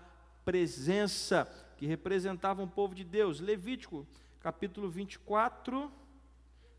presença, 0.44 1.48
que 1.78 1.86
representavam 1.86 2.66
o 2.66 2.70
povo 2.70 2.96
de 2.96 3.04
Deus. 3.04 3.40
Levítico, 3.40 4.06
capítulo 4.42 4.90
24 4.90 5.92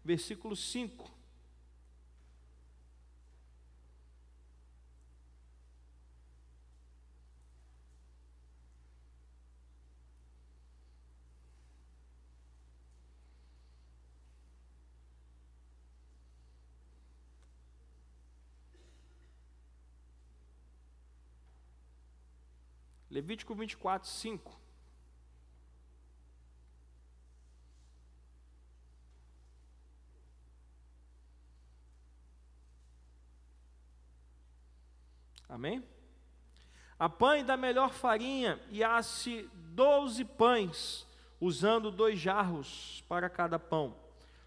versículo 0.07 0.55
5. 0.55 1.12
Levítico 23.11 23.55
24, 23.55 24.05
5. 24.05 24.65
Amém? 35.57 35.83
Apanhe 36.99 37.42
da 37.42 37.57
melhor 37.57 37.90
farinha 37.90 38.61
e 38.71 38.85
asse 38.85 39.49
doze 39.55 40.23
pães, 40.23 41.07
usando 41.40 41.90
dois 41.90 42.19
jarros 42.19 43.03
para 43.09 43.31
cada 43.31 43.59
pão. 43.59 43.97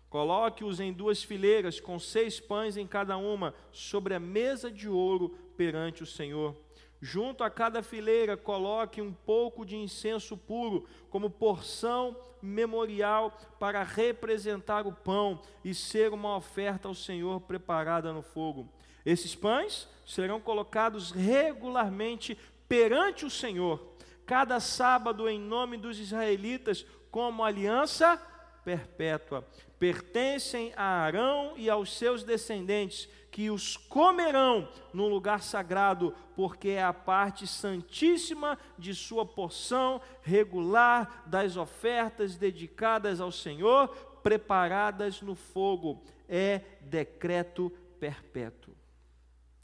Coloque-os 0.07 0.79
em 0.79 0.93
duas 0.93 1.23
fileiras, 1.23 1.79
com 1.79 1.97
seis 1.97 2.39
pães 2.39 2.77
em 2.77 2.85
cada 2.85 3.17
uma, 3.17 3.55
sobre 3.71 4.13
a 4.13 4.19
mesa 4.19 4.69
de 4.69 4.87
ouro 4.87 5.29
perante 5.57 6.03
o 6.03 6.05
Senhor. 6.05 6.55
Junto 7.01 7.43
a 7.43 7.49
cada 7.49 7.81
fileira, 7.81 8.37
coloque 8.37 9.01
um 9.01 9.11
pouco 9.11 9.65
de 9.65 9.75
incenso 9.75 10.37
puro, 10.37 10.85
como 11.09 11.27
porção 11.27 12.15
memorial 12.39 13.35
para 13.59 13.81
representar 13.81 14.85
o 14.85 14.93
pão 14.93 15.41
e 15.65 15.73
ser 15.73 16.13
uma 16.13 16.35
oferta 16.35 16.87
ao 16.87 16.93
Senhor 16.93 17.41
preparada 17.41 18.13
no 18.13 18.21
fogo. 18.21 18.69
Esses 19.05 19.35
pães 19.35 19.87
serão 20.05 20.39
colocados 20.39 21.11
regularmente 21.11 22.37
perante 22.67 23.25
o 23.25 23.29
Senhor, 23.29 23.95
cada 24.25 24.59
sábado, 24.59 25.27
em 25.27 25.39
nome 25.39 25.77
dos 25.77 25.99
israelitas, 25.99 26.85
como 27.09 27.43
aliança 27.43 28.21
perpétua. 28.63 29.47
Pertencem 29.79 30.73
a 30.75 30.83
Arão 30.83 31.53
e 31.55 31.69
aos 31.69 31.97
seus 31.97 32.23
descendentes, 32.23 33.09
que 33.31 33.49
os 33.49 33.77
comerão 33.77 34.67
no 34.93 35.07
lugar 35.07 35.41
sagrado, 35.41 36.13
porque 36.35 36.69
é 36.69 36.83
a 36.83 36.93
parte 36.93 37.47
santíssima 37.47 38.57
de 38.77 38.93
sua 38.93 39.25
porção 39.25 40.01
regular 40.21 41.23
das 41.25 41.55
ofertas 41.55 42.35
dedicadas 42.35 43.21
ao 43.21 43.31
Senhor, 43.31 43.87
preparadas 44.21 45.21
no 45.21 45.35
fogo. 45.35 46.03
É 46.27 46.61
decreto 46.81 47.71
perpétuo. 47.99 48.78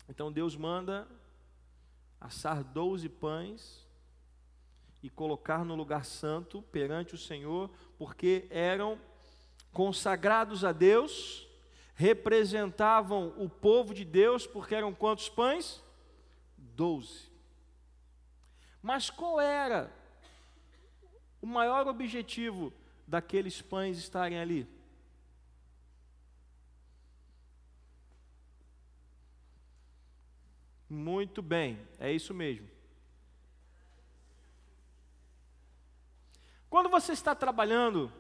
Então 0.08 0.32
Deus 0.32 0.56
manda 0.56 1.08
assar 2.20 2.64
doze 2.64 3.10
pães 3.10 3.86
e 5.02 5.10
colocar 5.10 5.64
no 5.64 5.76
lugar 5.76 6.06
santo 6.06 6.62
perante 6.64 7.14
o 7.14 7.18
Senhor, 7.18 7.70
porque 7.98 8.48
eram 8.50 9.00
consagrados 9.72 10.64
a 10.64 10.72
Deus, 10.72 11.48
representavam 11.94 13.34
o 13.38 13.50
povo 13.50 13.94
de 13.94 14.04
Deus, 14.04 14.48
porque 14.48 14.74
eram 14.74 14.94
quantos 14.94 15.30
pães? 15.30 15.84
Doze. 16.58 17.30
Mas 18.82 19.10
qual 19.10 19.40
era 19.40 19.92
o 21.42 21.46
maior 21.46 21.88
objetivo 21.88 22.74
daqueles 23.08 23.62
pães 23.62 23.98
estarem 23.98 24.40
ali? 24.40 24.68
Muito 30.90 31.42
bem, 31.42 31.80
é 32.00 32.12
isso 32.12 32.34
mesmo. 32.34 32.70
Quando 36.70 36.90
você 36.90 37.14
está 37.14 37.34
trabalhando, 37.34 38.12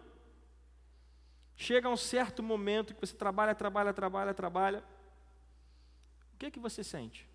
chega 1.55 1.89
um 1.89 1.97
certo 1.97 2.41
momento 2.41 2.93
que 2.93 3.01
você 3.01 3.15
trabalha, 3.15 3.53
trabalha, 3.53 3.93
trabalha, 3.93 4.33
trabalha. 4.33 4.83
O 6.33 6.37
que 6.37 6.47
é 6.47 6.51
que 6.51 6.59
você 6.59 6.83
sente? 6.83 7.29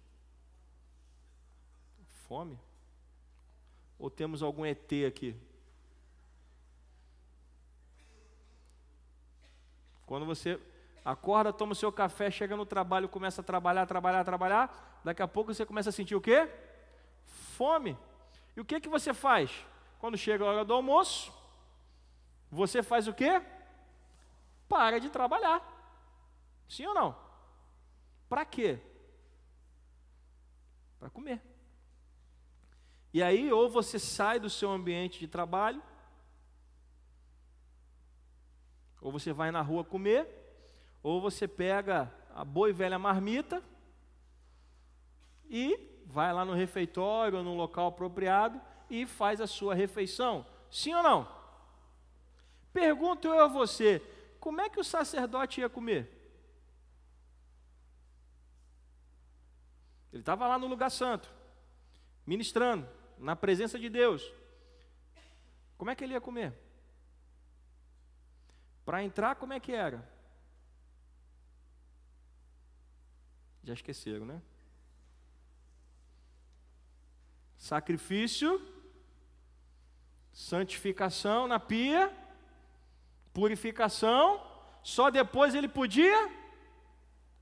Fome? 2.27 2.59
Ou 3.99 4.11
temos 4.11 4.43
algum 4.43 4.65
ET 4.65 4.91
aqui? 5.07 5.37
Quando 10.07 10.27
você 10.27 10.61
acorda, 11.05 11.53
toma 11.53 11.73
o 11.73 11.75
seu 11.75 11.91
café, 11.93 12.31
chega 12.31 12.57
no 12.57 12.67
trabalho, 12.67 13.09
começa 13.09 13.41
a 13.41 13.45
trabalhar, 13.45 13.87
trabalhar, 13.87 14.25
trabalhar, 14.25 15.01
daqui 15.05 15.23
a 15.23 15.29
pouco 15.29 15.53
você 15.53 15.65
começa 15.65 15.91
a 15.91 15.93
sentir 15.93 16.15
o 16.15 16.21
quê? 16.21 16.49
Fome. 17.57 17.97
E 18.57 18.61
o 18.61 18.65
que 18.65 18.81
que 18.81 18.89
você 18.89 19.15
faz? 19.15 19.51
Quando 19.99 20.17
chega 20.17 20.45
a 20.45 20.49
hora 20.49 20.65
do 20.65 20.75
almoço, 20.75 21.33
você 22.51 22.83
faz 22.83 23.07
o 23.07 23.15
quê? 23.15 23.43
Para 24.69 24.99
de 24.99 25.11
trabalhar. 25.11 25.63
Sim 26.69 26.87
ou 26.87 26.95
não? 26.95 27.17
Para 28.29 28.45
quê? 28.45 28.79
Para 30.99 31.11
comer. 31.11 31.43
E 33.13 33.23
aí, 33.23 33.53
ou 33.53 33.69
você 33.69 33.99
sai 33.99 34.39
do 34.39 34.49
seu 34.49 34.71
ambiente 34.71 35.19
de 35.19 35.27
trabalho, 35.27 35.83
ou 39.01 39.11
você 39.11 39.33
vai 39.33 39.51
na 39.51 39.63
rua 39.63 39.85
comer, 39.85 40.40
ou 41.03 41.21
você 41.21 41.49
pega 41.49 42.13
a 42.35 42.45
boa 42.45 42.71
e 42.71 42.73
velha 42.73 42.99
marmita, 42.99 43.63
e 45.49 46.03
vai 46.07 46.33
lá 46.33 46.45
no 46.45 46.55
refeitório 46.55 47.39
ou 47.39 47.45
no 47.45 47.55
local 47.55 47.89
apropriado 47.89 48.61
e 48.89 49.07
faz 49.07 49.41
a 49.41 49.47
sua 49.47 49.75
refeição. 49.75 50.47
Sim 50.71 50.95
ou 50.95 51.03
não? 51.03 51.29
Pergunto 52.73 53.29
eu 53.29 53.41
a 53.41 53.49
você: 53.49 54.01
como 54.39 54.61
é 54.61 54.69
que 54.69 54.81
o 54.81 54.85
sacerdote 54.85 55.61
ia 55.61 55.69
comer? 55.69 56.17
Ele 60.13 60.23
estava 60.23 60.47
lá 60.47 60.59
no 60.59 60.67
lugar 60.67 60.91
santo, 60.91 61.33
ministrando, 62.27 62.89
na 63.19 63.37
presença 63.37 63.79
de 63.79 63.89
Deus. 63.89 64.33
Como 65.79 65.91
é 65.91 65.95
que 65.95 66.05
ele 66.05 66.15
ia 66.15 66.21
comer? 66.21 66.53
Para 68.85 69.05
entrar, 69.05 69.37
como 69.37 69.53
é 69.53 69.61
que 69.61 69.73
era? 69.73 70.07
Já 73.63 73.75
esqueceram, 73.75 74.25
né? 74.25 74.41
Sacrifício, 77.57 78.61
santificação 80.33 81.47
na 81.47 81.61
pia, 81.61 82.15
purificação, 83.33 84.41
só 84.83 85.11
depois 85.11 85.55
ele 85.55 85.69
podia 85.69 86.31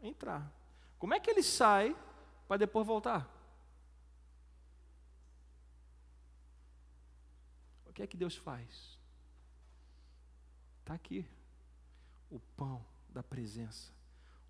entrar. 0.03 0.53
Como 0.99 1.15
é 1.15 1.21
que 1.21 1.31
ele 1.31 1.43
sai 1.43 1.97
para 2.47 2.57
depois 2.57 2.87
voltar? 2.87 3.33
O 7.87 7.93
que 7.93 8.03
é 8.03 8.07
que 8.07 8.17
Deus 8.17 8.37
faz? 8.37 8.99
Está 10.81 10.95
aqui 10.95 11.25
o 12.31 12.41
pão 12.57 12.85
da 13.09 13.23
presença. 13.23 13.98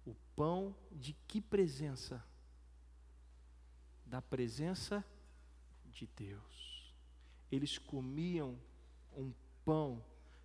O 0.09 0.15
pão 0.35 0.75
de 0.91 1.13
que 1.27 1.41
presença? 1.41 2.25
Da 4.07 4.23
presença 4.23 5.01
de 5.01 5.19
de 5.99 6.07
Deus. 6.07 6.95
Eles 7.51 7.77
comiam 7.77 8.57
um 9.17 9.33
pão 9.65 10.05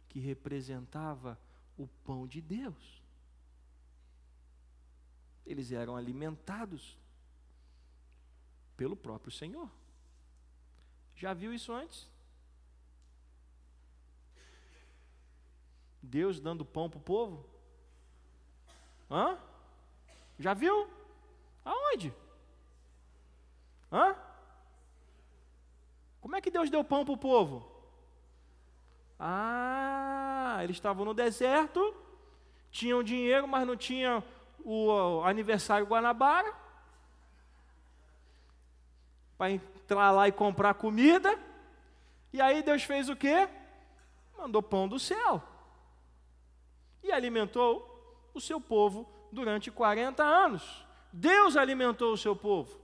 que 0.09 0.19
representava 0.19 1.39
o 1.77 1.87
pão 1.87 2.27
de 2.27 2.41
Deus. 2.41 3.03
Eles 5.45 5.71
eram 5.71 5.95
alimentados 5.95 6.97
pelo 8.75 8.95
próprio 8.95 9.31
Senhor. 9.31 9.69
Já 11.15 11.33
viu 11.33 11.53
isso 11.53 11.71
antes? 11.71 12.09
Deus 16.01 16.39
dando 16.39 16.65
pão 16.65 16.89
para 16.89 16.99
o 16.99 17.03
povo? 17.03 17.47
Hã? 19.09 19.37
Já 20.39 20.53
viu? 20.53 20.87
Aonde? 21.63 22.13
Hã? 23.91 24.15
Como 26.21 26.35
é 26.35 26.41
que 26.41 26.51
Deus 26.51 26.69
deu 26.69 26.83
pão 26.83 27.05
para 27.05 27.13
o 27.13 27.17
povo? 27.17 27.69
Ah, 29.19 30.59
eles 30.63 30.75
estavam 30.75 31.05
no 31.05 31.13
deserto, 31.13 31.95
tinham 32.71 33.03
dinheiro, 33.03 33.47
mas 33.47 33.67
não 33.67 33.77
tinham 33.77 34.23
o 34.65 35.21
aniversário 35.23 35.85
Guanabara 35.85 36.53
para 39.37 39.51
entrar 39.51 40.11
lá 40.11 40.27
e 40.27 40.31
comprar 40.31 40.73
comida. 40.73 41.37
E 42.31 42.41
aí 42.41 42.63
Deus 42.63 42.83
fez 42.83 43.09
o 43.09 43.15
quê? 43.15 43.47
Mandou 44.37 44.63
pão 44.63 44.87
do 44.87 44.97
céu. 44.97 45.41
E 47.03 47.11
alimentou 47.11 48.29
o 48.33 48.41
seu 48.41 48.59
povo 48.59 49.07
durante 49.33 49.69
40 49.71 50.23
anos. 50.23 50.85
Deus 51.11 51.57
alimentou 51.57 52.13
o 52.13 52.17
seu 52.17 52.35
povo. 52.35 52.79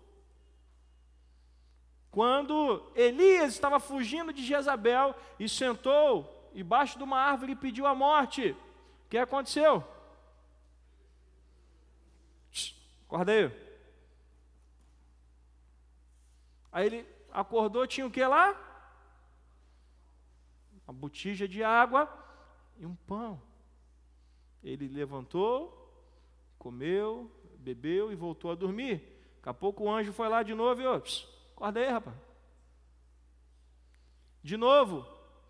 Quando 2.12 2.92
Elias 2.96 3.54
estava 3.54 3.80
fugindo 3.80 4.34
de 4.34 4.44
Jezabel 4.44 5.16
e 5.40 5.48
sentou 5.48 6.50
embaixo 6.54 6.98
de 6.98 7.04
uma 7.04 7.18
árvore 7.18 7.54
e 7.54 7.56
pediu 7.56 7.86
a 7.86 7.94
morte, 7.94 8.52
o 9.06 9.10
que 9.10 9.18
aconteceu? 9.18 9.84
Acorda 13.06 13.32
aí. 13.32 13.70
Aí 16.72 16.86
ele 16.86 17.06
acordou, 17.32 17.88
tinha 17.88 18.06
o 18.06 18.12
que 18.12 18.24
lá? 18.24 18.56
Uma 20.88 20.94
botija 20.94 21.48
de 21.48 21.64
água 21.64 22.08
e 22.78 22.86
um 22.86 22.96
pão. 22.96 23.42
Ele 24.64 24.88
levantou, 24.88 25.89
comeu, 26.60 27.32
bebeu 27.58 28.12
e 28.12 28.16
voltou 28.16 28.52
a 28.52 28.56
dormir. 28.56 29.02
Daqui 29.38 29.50
a 29.50 29.54
pouco 29.54 29.86
o 29.86 29.92
anjo 29.92 30.14
foi 30.14 30.28
lá 30.28 30.44
de 30.44 30.54
novo 30.54 30.82
e, 30.82 30.86
ô, 30.86 31.02
acorda 31.56 31.80
aí, 31.80 31.90
rapaz. 31.90 32.16
De 34.44 34.58
novo, 34.58 35.08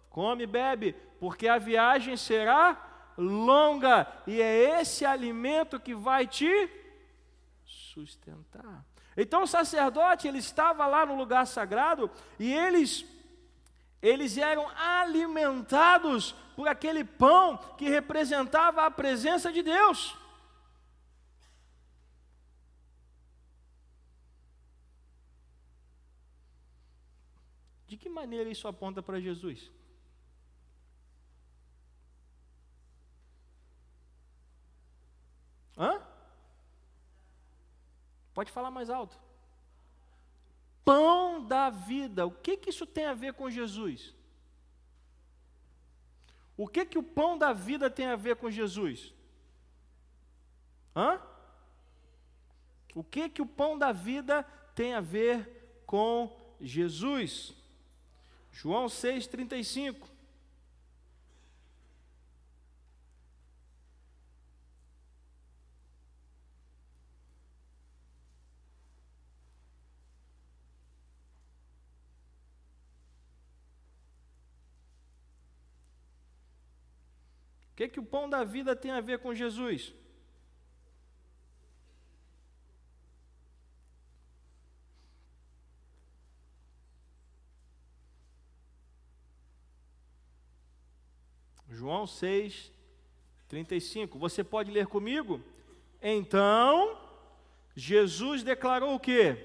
come 0.09 0.43
e 0.43 0.47
bebe, 0.47 0.93
porque 1.19 1.47
a 1.47 1.57
viagem 1.57 2.15
será 2.15 2.85
longa, 3.17 4.07
e 4.25 4.41
é 4.41 4.79
esse 4.79 5.05
alimento 5.05 5.79
que 5.79 5.93
vai 5.93 6.25
te 6.25 6.69
sustentar. 7.65 8.85
Então 9.17 9.43
o 9.43 9.47
sacerdote, 9.47 10.27
ele 10.27 10.37
estava 10.37 10.85
lá 10.85 11.05
no 11.05 11.15
lugar 11.15 11.45
sagrado 11.45 12.09
e 12.39 12.53
eles 12.53 13.05
eles 14.01 14.37
eram 14.37 14.65
alimentados 14.77 16.33
por 16.55 16.69
aquele 16.69 17.03
pão 17.03 17.57
que 17.77 17.89
representava 17.89 18.85
a 18.85 18.91
presença 18.91 19.51
de 19.51 19.61
Deus. 19.61 20.15
Que 27.99 28.09
maneira 28.09 28.49
isso 28.49 28.67
aponta 28.67 29.03
para 29.03 29.19
Jesus? 29.19 29.69
Hã? 35.77 36.01
Pode 38.33 38.51
falar 38.51 38.71
mais 38.71 38.89
alto. 38.89 39.19
Pão 40.83 41.45
da 41.45 41.69
vida. 41.69 42.25
O 42.25 42.31
que, 42.31 42.57
que 42.57 42.69
isso 42.69 42.85
tem 42.85 43.05
a 43.05 43.13
ver 43.13 43.33
com 43.33 43.49
Jesus? 43.49 44.15
O 46.57 46.67
que, 46.67 46.85
que 46.85 46.97
o 46.97 47.03
pão 47.03 47.37
da 47.37 47.53
vida 47.53 47.89
tem 47.89 48.07
a 48.07 48.15
ver 48.15 48.35
com 48.37 48.49
Jesus? 48.49 49.13
Hã? 50.95 51.21
O 52.95 53.03
que, 53.03 53.29
que 53.29 53.41
o 53.41 53.45
pão 53.45 53.77
da 53.77 53.91
vida 53.91 54.43
tem 54.73 54.93
a 54.93 55.01
ver 55.01 55.83
com 55.85 56.35
Jesus? 56.59 57.58
João 58.61 58.87
6,35. 58.87 60.09
que, 77.79 77.87
que 77.87 77.99
o 77.99 78.03
pão 78.03 78.29
da 78.29 78.43
vida 78.43 78.75
tem 78.75 78.91
a 78.91 78.99
ver 78.99 79.19
com 79.19 79.33
Jesus? 79.33 79.95
João 91.99 92.07
6, 92.07 92.71
35. 93.49 94.17
Você 94.19 94.41
pode 94.41 94.71
ler 94.71 94.87
comigo? 94.87 95.41
Então, 96.01 96.97
Jesus 97.75 98.41
declarou 98.41 98.95
o 98.95 98.99
que? 98.99 99.35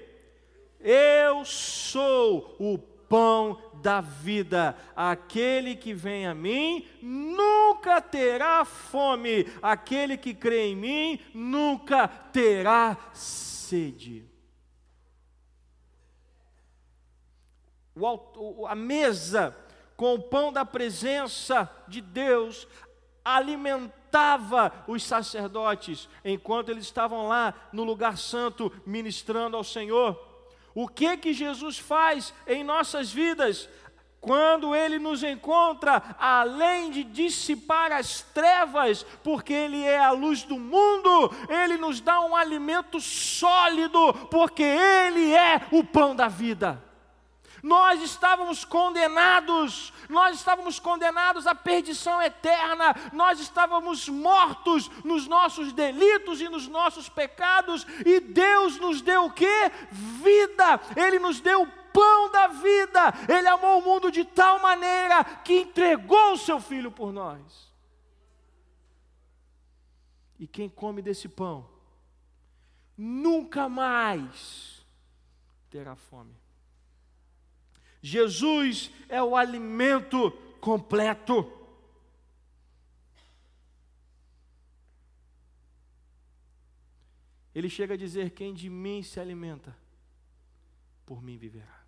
Eu 0.79 1.43
sou 1.43 2.55
o 2.57 2.77
pão 2.77 3.61
da 3.81 3.99
vida. 3.99 4.77
Aquele 4.95 5.75
que 5.75 5.93
vem 5.93 6.27
a 6.27 6.33
mim 6.33 6.87
nunca 7.01 7.99
terá 7.99 8.63
fome, 8.63 9.45
aquele 9.61 10.15
que 10.15 10.33
crê 10.33 10.67
em 10.67 10.75
mim 10.77 11.19
nunca 11.33 12.07
terá 12.07 12.97
sede. 13.11 14.23
O, 17.95 18.65
a 18.65 18.75
mesa 18.75 19.64
com 19.95 20.13
o 20.15 20.21
pão 20.21 20.51
da 20.51 20.65
presença 20.65 21.69
de 21.87 22.01
Deus 22.01 22.67
alimentava 23.23 24.71
os 24.87 25.03
sacerdotes 25.03 26.07
enquanto 26.23 26.69
eles 26.69 26.85
estavam 26.85 27.27
lá 27.27 27.53
no 27.73 27.83
lugar 27.83 28.17
santo 28.17 28.71
ministrando 28.85 29.57
ao 29.57 29.63
Senhor. 29.63 30.19
O 30.75 30.87
que 30.87 31.17
que 31.17 31.33
Jesus 31.33 31.79
faz 31.79 32.33
em 32.45 32.63
nossas 32.63 33.11
vidas? 33.11 33.67
Quando 34.19 34.75
ele 34.75 34.97
nos 34.97 35.23
encontra, 35.23 36.01
além 36.19 36.89
de 36.89 37.03
dissipar 37.03 37.91
as 37.91 38.21
trevas, 38.21 39.03
porque 39.23 39.53
ele 39.53 39.83
é 39.83 39.99
a 39.99 40.11
luz 40.11 40.43
do 40.43 40.57
mundo, 40.57 41.31
ele 41.47 41.77
nos 41.77 42.01
dá 42.01 42.19
um 42.21 42.35
alimento 42.35 42.99
sólido, 42.99 44.13
porque 44.31 44.63
ele 44.63 45.31
é 45.31 45.67
o 45.71 45.83
pão 45.83 46.15
da 46.15 46.27
vida. 46.27 46.83
Nós 47.65 47.99
estávamos 48.03 48.63
condenados, 48.63 49.91
nós 50.07 50.37
estávamos 50.37 50.79
condenados 50.79 51.47
à 51.47 51.55
perdição 51.55 52.21
eterna, 52.21 52.95
nós 53.11 53.39
estávamos 53.39 54.07
mortos 54.07 54.87
nos 55.03 55.25
nossos 55.25 55.73
delitos 55.73 56.39
e 56.39 56.47
nos 56.47 56.67
nossos 56.67 57.09
pecados, 57.09 57.83
e 58.05 58.19
Deus 58.19 58.77
nos 58.77 59.01
deu 59.01 59.25
o 59.25 59.33
que? 59.33 59.71
Vida, 59.91 60.79
Ele 60.95 61.17
nos 61.17 61.41
deu 61.41 61.63
o 61.63 61.67
pão 61.91 62.29
da 62.29 62.49
vida, 62.49 63.11
Ele 63.27 63.47
amou 63.47 63.79
o 63.79 63.83
mundo 63.83 64.11
de 64.11 64.23
tal 64.23 64.59
maneira 64.59 65.23
que 65.23 65.61
entregou 65.61 66.33
o 66.33 66.37
seu 66.37 66.59
Filho 66.59 66.91
por 66.91 67.11
nós. 67.11 67.73
E 70.37 70.45
quem 70.45 70.69
come 70.69 71.01
desse 71.01 71.27
pão, 71.27 71.67
nunca 72.95 73.67
mais 73.67 74.85
terá 75.71 75.95
fome. 75.95 76.44
Jesus 78.05 78.91
é 79.09 79.19
o 79.19 79.35
alimento 79.35 80.29
completo. 80.61 81.51
Ele 87.55 87.67
chega 87.67 87.95
a 87.95 87.97
dizer: 87.97 88.29
Quem 88.29 88.53
de 88.53 88.69
mim 88.69 89.01
se 89.01 89.19
alimenta, 89.19 89.75
por 91.03 91.19
mim 91.19 91.35
viverá. 91.35 91.83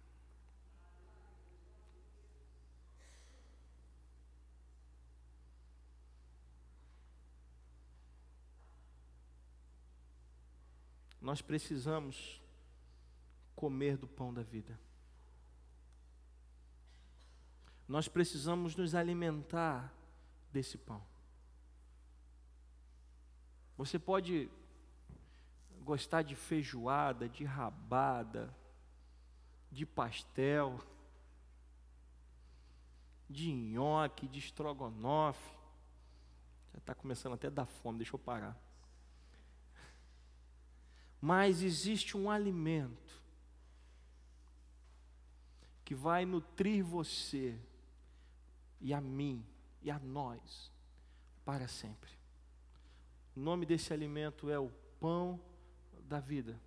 Nós 11.22 11.44
precisamos 11.44 12.42
comer 13.56 13.98
do 13.98 14.08
pão 14.08 14.34
da 14.34 14.42
vida. 14.42 14.87
Nós 17.88 18.08
precisamos 18.08 18.76
nos 18.76 18.94
alimentar 18.94 19.94
desse 20.52 20.78
pão. 20.78 21.02
Você 23.78 23.98
pode 23.98 24.50
gostar 25.84 26.22
de 26.22 26.36
feijoada, 26.36 27.30
de 27.30 27.46
rabada, 27.46 28.54
de 29.72 29.86
pastel, 29.86 30.80
de 33.30 33.52
nhoque, 33.52 34.28
de 34.28 34.40
estrogonofe. 34.40 35.56
Já 36.74 36.80
está 36.80 36.94
começando 36.94 37.34
até 37.34 37.48
a 37.48 37.52
dar 37.52 37.66
fome, 37.66 38.00
deixa 38.00 38.16
eu 38.16 38.20
parar. 38.20 38.58
Mas 41.22 41.62
existe 41.62 42.18
um 42.18 42.30
alimento 42.30 43.22
que 45.86 45.96
vai 45.96 46.26
nutrir 46.26 46.84
você 46.84 47.58
e 48.80 48.94
a 48.94 49.02
mim 49.02 49.46
e 49.82 49.90
a 49.90 50.00
nós 50.00 50.72
para 51.44 51.68
sempre. 51.68 52.12
O 53.36 53.40
nome 53.40 53.66
desse 53.66 53.94
alimento 53.94 54.50
é 54.50 54.60
o 54.60 54.70
pão 55.00 55.40
da 56.04 56.20
vida. 56.20 56.60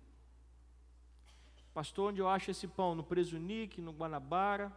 Pastor, 1.73 2.09
onde 2.09 2.19
eu 2.21 2.27
acho 2.27 2.51
esse 2.51 2.67
pão? 2.67 2.95
No 2.95 3.03
Presunique, 3.03 3.81
no 3.81 3.91
Guanabara, 3.91 4.71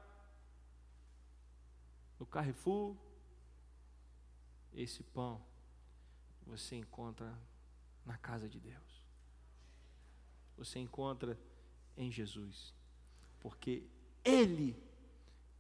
no 2.18 2.26
Carrefour. 2.26 2.96
Esse 4.72 5.02
pão 5.02 5.40
você 6.46 6.76
encontra 6.76 7.36
na 8.04 8.16
casa 8.18 8.48
de 8.48 8.60
Deus. 8.60 9.04
Você 10.56 10.78
encontra 10.78 11.38
em 11.96 12.10
Jesus. 12.10 12.74
Porque 13.40 13.82
Ele 14.24 14.76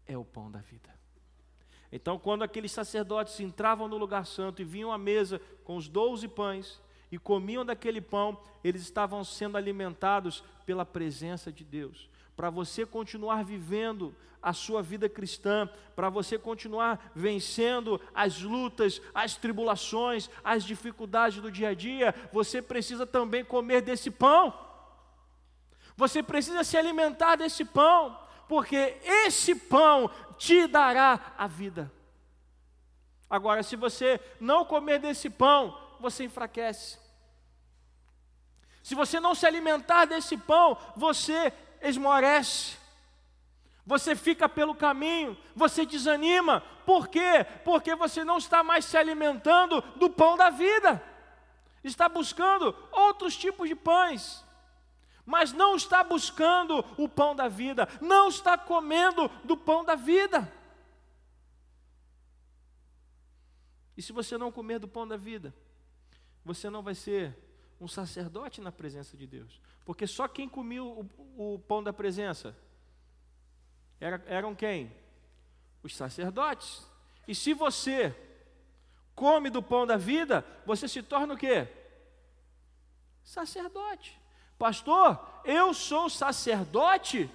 é 0.06 0.16
o 0.16 0.24
pão 0.24 0.50
da 0.50 0.60
vida. 0.60 0.94
Então, 1.96 2.18
quando 2.18 2.42
aqueles 2.42 2.72
sacerdotes 2.72 3.38
entravam 3.38 3.86
no 3.86 3.96
lugar 3.96 4.26
santo 4.26 4.60
e 4.60 4.64
vinham 4.64 4.90
à 4.90 4.98
mesa 4.98 5.40
com 5.62 5.76
os 5.76 5.86
doze 5.86 6.26
pães 6.26 6.82
e 7.08 7.16
comiam 7.16 7.64
daquele 7.64 8.00
pão, 8.00 8.36
eles 8.64 8.82
estavam 8.82 9.22
sendo 9.22 9.56
alimentados 9.56 10.42
pela 10.66 10.84
presença 10.84 11.52
de 11.52 11.62
Deus. 11.62 12.10
Para 12.34 12.50
você 12.50 12.84
continuar 12.84 13.44
vivendo 13.44 14.12
a 14.42 14.52
sua 14.52 14.82
vida 14.82 15.08
cristã, 15.08 15.70
para 15.94 16.10
você 16.10 16.36
continuar 16.36 17.12
vencendo 17.14 18.00
as 18.12 18.42
lutas, 18.42 19.00
as 19.14 19.36
tribulações, 19.36 20.28
as 20.42 20.64
dificuldades 20.64 21.40
do 21.40 21.48
dia 21.48 21.68
a 21.68 21.74
dia, 21.74 22.12
você 22.32 22.60
precisa 22.60 23.06
também 23.06 23.44
comer 23.44 23.82
desse 23.82 24.10
pão. 24.10 24.52
Você 25.96 26.24
precisa 26.24 26.64
se 26.64 26.76
alimentar 26.76 27.36
desse 27.36 27.64
pão, 27.64 28.18
porque 28.48 28.98
esse 29.02 29.54
pão 29.54 30.10
te 30.36 30.66
dará 30.66 31.34
a 31.36 31.46
vida. 31.46 31.90
Agora, 33.28 33.62
se 33.62 33.76
você 33.76 34.20
não 34.38 34.64
comer 34.64 34.98
desse 34.98 35.30
pão, 35.30 35.76
você 35.98 36.24
enfraquece. 36.24 36.98
Se 38.82 38.94
você 38.94 39.18
não 39.18 39.34
se 39.34 39.46
alimentar 39.46 40.04
desse 40.04 40.36
pão, 40.36 40.76
você 40.94 41.52
esmorece. 41.80 42.76
Você 43.86 44.14
fica 44.14 44.48
pelo 44.48 44.74
caminho, 44.74 45.36
você 45.56 45.86
desanima. 45.86 46.62
Por 46.84 47.08
quê? 47.08 47.46
Porque 47.64 47.94
você 47.94 48.22
não 48.24 48.36
está 48.36 48.62
mais 48.62 48.84
se 48.84 48.96
alimentando 48.96 49.80
do 49.96 50.10
pão 50.10 50.36
da 50.36 50.50
vida. 50.50 51.02
Está 51.82 52.08
buscando 52.08 52.76
outros 52.92 53.36
tipos 53.36 53.68
de 53.68 53.74
pães. 53.74 54.43
Mas 55.26 55.52
não 55.52 55.76
está 55.76 56.04
buscando 56.04 56.84
o 56.98 57.08
pão 57.08 57.34
da 57.34 57.48
vida, 57.48 57.88
não 58.00 58.28
está 58.28 58.58
comendo 58.58 59.28
do 59.44 59.56
pão 59.56 59.84
da 59.84 59.94
vida. 59.94 60.52
E 63.96 64.02
se 64.02 64.12
você 64.12 64.36
não 64.36 64.52
comer 64.52 64.78
do 64.78 64.88
pão 64.88 65.06
da 65.06 65.16
vida, 65.16 65.54
você 66.44 66.68
não 66.68 66.82
vai 66.82 66.94
ser 66.94 67.36
um 67.80 67.88
sacerdote 67.88 68.60
na 68.60 68.72
presença 68.72 69.16
de 69.16 69.26
Deus. 69.26 69.60
Porque 69.84 70.06
só 70.06 70.26
quem 70.26 70.48
comia 70.48 70.82
o, 70.82 71.08
o 71.36 71.58
pão 71.60 71.82
da 71.82 71.92
presença 71.92 72.56
era, 74.00 74.22
eram 74.26 74.54
quem? 74.54 74.94
Os 75.82 75.94
sacerdotes. 75.94 76.86
E 77.26 77.34
se 77.34 77.54
você 77.54 78.14
come 79.14 79.48
do 79.48 79.62
pão 79.62 79.86
da 79.86 79.96
vida, 79.96 80.44
você 80.66 80.88
se 80.88 81.02
torna 81.02 81.34
o 81.34 81.38
quê? 81.38 81.68
Sacerdote. 83.22 84.20
Pastor, 84.58 85.18
eu 85.44 85.74
sou 85.74 86.08
sacerdote? 86.08 87.30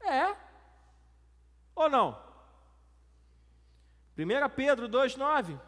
É. 0.00 0.34
Ou 1.74 1.88
não? 1.88 2.18
1 4.18 4.48
Pedro 4.54 4.88
2,9. 4.88 5.58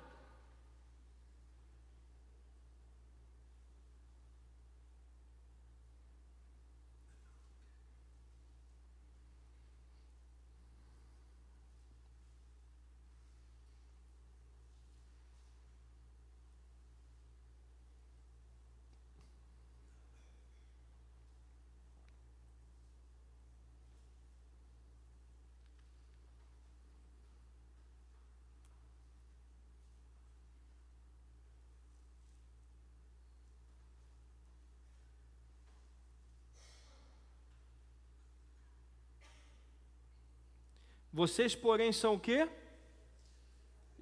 Vocês, 41.14 41.54
porém, 41.54 41.92
são 41.92 42.14
o 42.14 42.18
quê? 42.18 42.50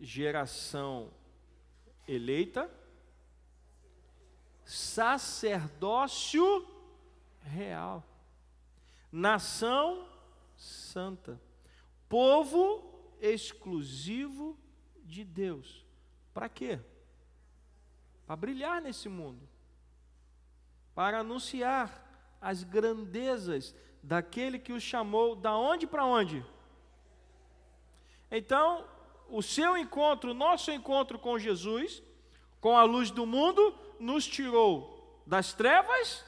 Geração 0.00 1.10
eleita, 2.08 2.70
sacerdócio 4.64 6.66
real, 7.42 8.02
nação 9.12 10.08
santa, 10.56 11.38
povo 12.08 12.82
exclusivo 13.20 14.58
de 15.04 15.22
Deus. 15.22 15.84
Para 16.32 16.48
quê? 16.48 16.80
Para 18.26 18.36
brilhar 18.36 18.80
nesse 18.80 19.10
mundo, 19.10 19.46
para 20.94 21.18
anunciar 21.18 22.38
as 22.40 22.64
grandezas 22.64 23.74
daquele 24.02 24.58
que 24.58 24.72
os 24.72 24.82
chamou 24.82 25.36
da 25.36 25.54
onde 25.54 25.86
para 25.86 26.06
onde? 26.06 26.42
Então, 28.34 28.88
o 29.28 29.42
seu 29.42 29.76
encontro, 29.76 30.30
o 30.30 30.34
nosso 30.34 30.70
encontro 30.70 31.18
com 31.18 31.38
Jesus, 31.38 32.02
com 32.62 32.78
a 32.78 32.82
luz 32.82 33.10
do 33.10 33.26
mundo, 33.26 33.74
nos 34.00 34.26
tirou 34.26 35.22
das 35.26 35.52
trevas 35.52 36.24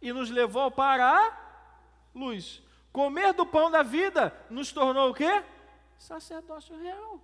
e 0.00 0.12
nos 0.12 0.30
levou 0.30 0.70
para 0.70 1.04
a 1.04 2.08
luz. 2.14 2.62
Comer 2.92 3.32
do 3.32 3.44
pão 3.44 3.68
da 3.68 3.82
vida 3.82 4.32
nos 4.48 4.70
tornou 4.70 5.10
o 5.10 5.14
quê? 5.14 5.44
Sacerdócio 5.98 6.80
real. 6.80 7.20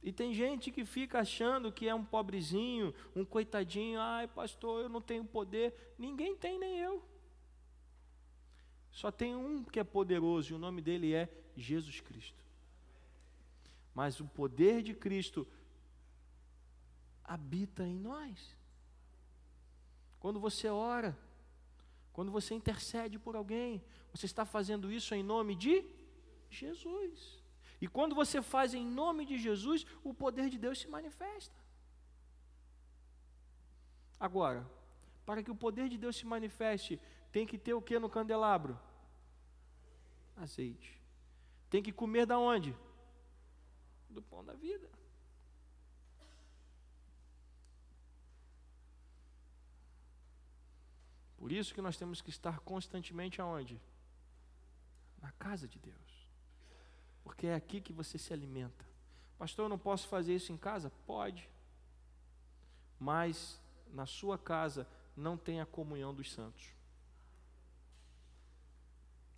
E 0.00 0.12
tem 0.12 0.32
gente 0.32 0.70
que 0.70 0.84
fica 0.84 1.18
achando 1.18 1.72
que 1.72 1.88
é 1.88 1.94
um 1.94 2.04
pobrezinho, 2.04 2.94
um 3.16 3.24
coitadinho, 3.24 4.00
ai 4.00 4.28
pastor, 4.28 4.82
eu 4.82 4.88
não 4.88 5.00
tenho 5.00 5.24
poder. 5.24 5.94
Ninguém 5.98 6.36
tem, 6.36 6.56
nem 6.56 6.78
eu. 6.78 7.09
Só 8.90 9.10
tem 9.10 9.34
um 9.34 9.62
que 9.62 9.78
é 9.78 9.84
poderoso 9.84 10.52
e 10.52 10.56
o 10.56 10.58
nome 10.58 10.82
dele 10.82 11.14
é 11.14 11.28
Jesus 11.56 12.00
Cristo. 12.00 12.44
Mas 13.94 14.20
o 14.20 14.26
poder 14.26 14.82
de 14.82 14.94
Cristo 14.94 15.46
habita 17.24 17.86
em 17.86 17.98
nós. 17.98 18.56
Quando 20.18 20.40
você 20.40 20.68
ora, 20.68 21.16
quando 22.12 22.30
você 22.30 22.54
intercede 22.54 23.18
por 23.18 23.36
alguém, 23.36 23.82
você 24.12 24.26
está 24.26 24.44
fazendo 24.44 24.90
isso 24.92 25.14
em 25.14 25.22
nome 25.22 25.54
de 25.54 25.84
Jesus. 26.50 27.40
E 27.80 27.86
quando 27.86 28.14
você 28.14 28.42
faz 28.42 28.74
em 28.74 28.84
nome 28.84 29.24
de 29.24 29.38
Jesus, 29.38 29.86
o 30.04 30.12
poder 30.12 30.50
de 30.50 30.58
Deus 30.58 30.78
se 30.80 30.88
manifesta. 30.88 31.54
Agora, 34.18 34.68
para 35.24 35.42
que 35.42 35.50
o 35.50 35.54
poder 35.54 35.88
de 35.88 35.96
Deus 35.96 36.16
se 36.16 36.26
manifeste, 36.26 37.00
tem 37.32 37.46
que 37.46 37.58
ter 37.58 37.74
o 37.74 37.82
que 37.82 37.98
no 37.98 38.10
candelabro? 38.10 38.78
Azeite. 40.36 41.00
Tem 41.68 41.82
que 41.82 41.92
comer 41.92 42.26
da 42.26 42.38
onde? 42.38 42.76
Do 44.08 44.22
pão 44.22 44.44
da 44.44 44.54
vida. 44.54 44.90
Por 51.36 51.52
isso 51.52 51.72
que 51.72 51.80
nós 51.80 51.96
temos 51.96 52.20
que 52.20 52.30
estar 52.30 52.60
constantemente 52.60 53.40
aonde? 53.40 53.80
Na 55.22 55.32
casa 55.32 55.66
de 55.66 55.78
Deus. 55.78 56.28
Porque 57.22 57.46
é 57.46 57.54
aqui 57.54 57.80
que 57.80 57.92
você 57.92 58.18
se 58.18 58.32
alimenta. 58.32 58.84
Pastor, 59.38 59.64
eu 59.64 59.68
não 59.68 59.78
posso 59.78 60.06
fazer 60.08 60.34
isso 60.34 60.52
em 60.52 60.56
casa? 60.56 60.90
Pode. 61.06 61.48
Mas 62.98 63.58
na 63.92 64.04
sua 64.04 64.36
casa 64.36 64.86
não 65.16 65.36
tem 65.36 65.60
a 65.60 65.66
comunhão 65.66 66.14
dos 66.14 66.30
santos. 66.30 66.79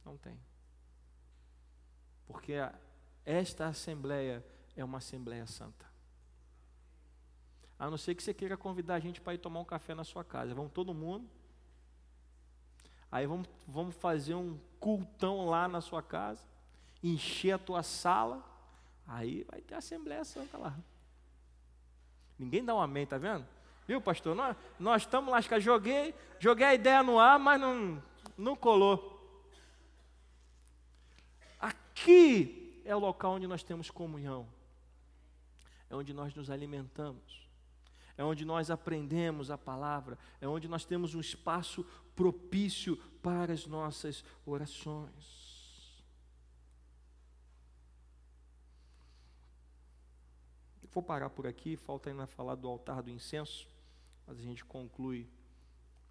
Não 0.04 0.16
tem. 0.16 0.38
Porque 2.26 2.54
esta 3.24 3.66
assembleia 3.66 4.44
é 4.76 4.84
uma 4.84 4.98
assembleia 4.98 5.46
santa. 5.46 5.86
A 7.78 7.90
não 7.90 7.98
ser 7.98 8.14
que 8.14 8.22
você 8.22 8.32
queira 8.32 8.56
convidar 8.56 8.94
a 8.94 9.00
gente 9.00 9.20
para 9.20 9.34
ir 9.34 9.38
tomar 9.38 9.60
um 9.60 9.64
café 9.64 9.94
na 9.94 10.04
sua 10.04 10.24
casa. 10.24 10.54
Vamos 10.54 10.72
todo 10.72 10.94
mundo. 10.94 11.28
Aí 13.10 13.26
vamos, 13.26 13.48
vamos 13.66 13.94
fazer 13.96 14.34
um 14.34 14.58
cultão 14.80 15.46
lá 15.46 15.68
na 15.68 15.80
sua 15.80 16.02
casa. 16.02 16.44
Encher 17.02 17.52
a 17.52 17.58
tua 17.58 17.82
sala. 17.82 18.42
Aí 19.06 19.44
vai 19.50 19.60
ter 19.60 19.74
Assembleia 19.74 20.24
Santa 20.24 20.56
lá. 20.56 20.78
Ninguém 22.38 22.64
dá 22.64 22.74
um 22.74 22.80
amém, 22.80 23.06
tá 23.06 23.18
vendo? 23.18 23.46
Viu, 23.86 24.00
pastor? 24.00 24.34
Nós, 24.34 24.56
nós 24.78 25.02
estamos 25.02 25.30
lá, 25.30 25.40
joguei, 25.58 26.14
joguei 26.38 26.66
a 26.66 26.74
ideia 26.74 27.02
no 27.02 27.18
ar, 27.18 27.38
mas 27.38 27.60
não, 27.60 28.02
não 28.38 28.56
colou. 28.56 29.11
Aqui 31.92 32.82
é 32.86 32.96
o 32.96 32.98
local 32.98 33.34
onde 33.34 33.46
nós 33.46 33.62
temos 33.62 33.90
comunhão, 33.90 34.48
é 35.90 35.94
onde 35.94 36.14
nós 36.14 36.34
nos 36.34 36.48
alimentamos, 36.48 37.46
é 38.16 38.24
onde 38.24 38.46
nós 38.46 38.70
aprendemos 38.70 39.50
a 39.50 39.58
palavra, 39.58 40.18
é 40.40 40.48
onde 40.48 40.68
nós 40.68 40.86
temos 40.86 41.14
um 41.14 41.20
espaço 41.20 41.84
propício 42.16 42.96
para 43.22 43.52
as 43.52 43.66
nossas 43.66 44.24
orações. 44.46 46.02
Vou 50.90 51.02
parar 51.02 51.28
por 51.28 51.46
aqui, 51.46 51.76
falta 51.76 52.08
ainda 52.08 52.26
falar 52.26 52.54
do 52.54 52.68
altar 52.68 53.02
do 53.02 53.10
incenso, 53.10 53.68
mas 54.26 54.38
a 54.38 54.42
gente 54.42 54.64
conclui 54.64 55.28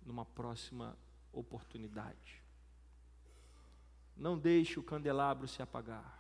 numa 0.06 0.26
próxima 0.26 0.96
oportunidade. 1.34 2.41
Não 4.16 4.38
deixe 4.38 4.80
o 4.80 4.84
candelabro 4.84 5.48
se 5.48 5.62
apagar. 5.62 6.20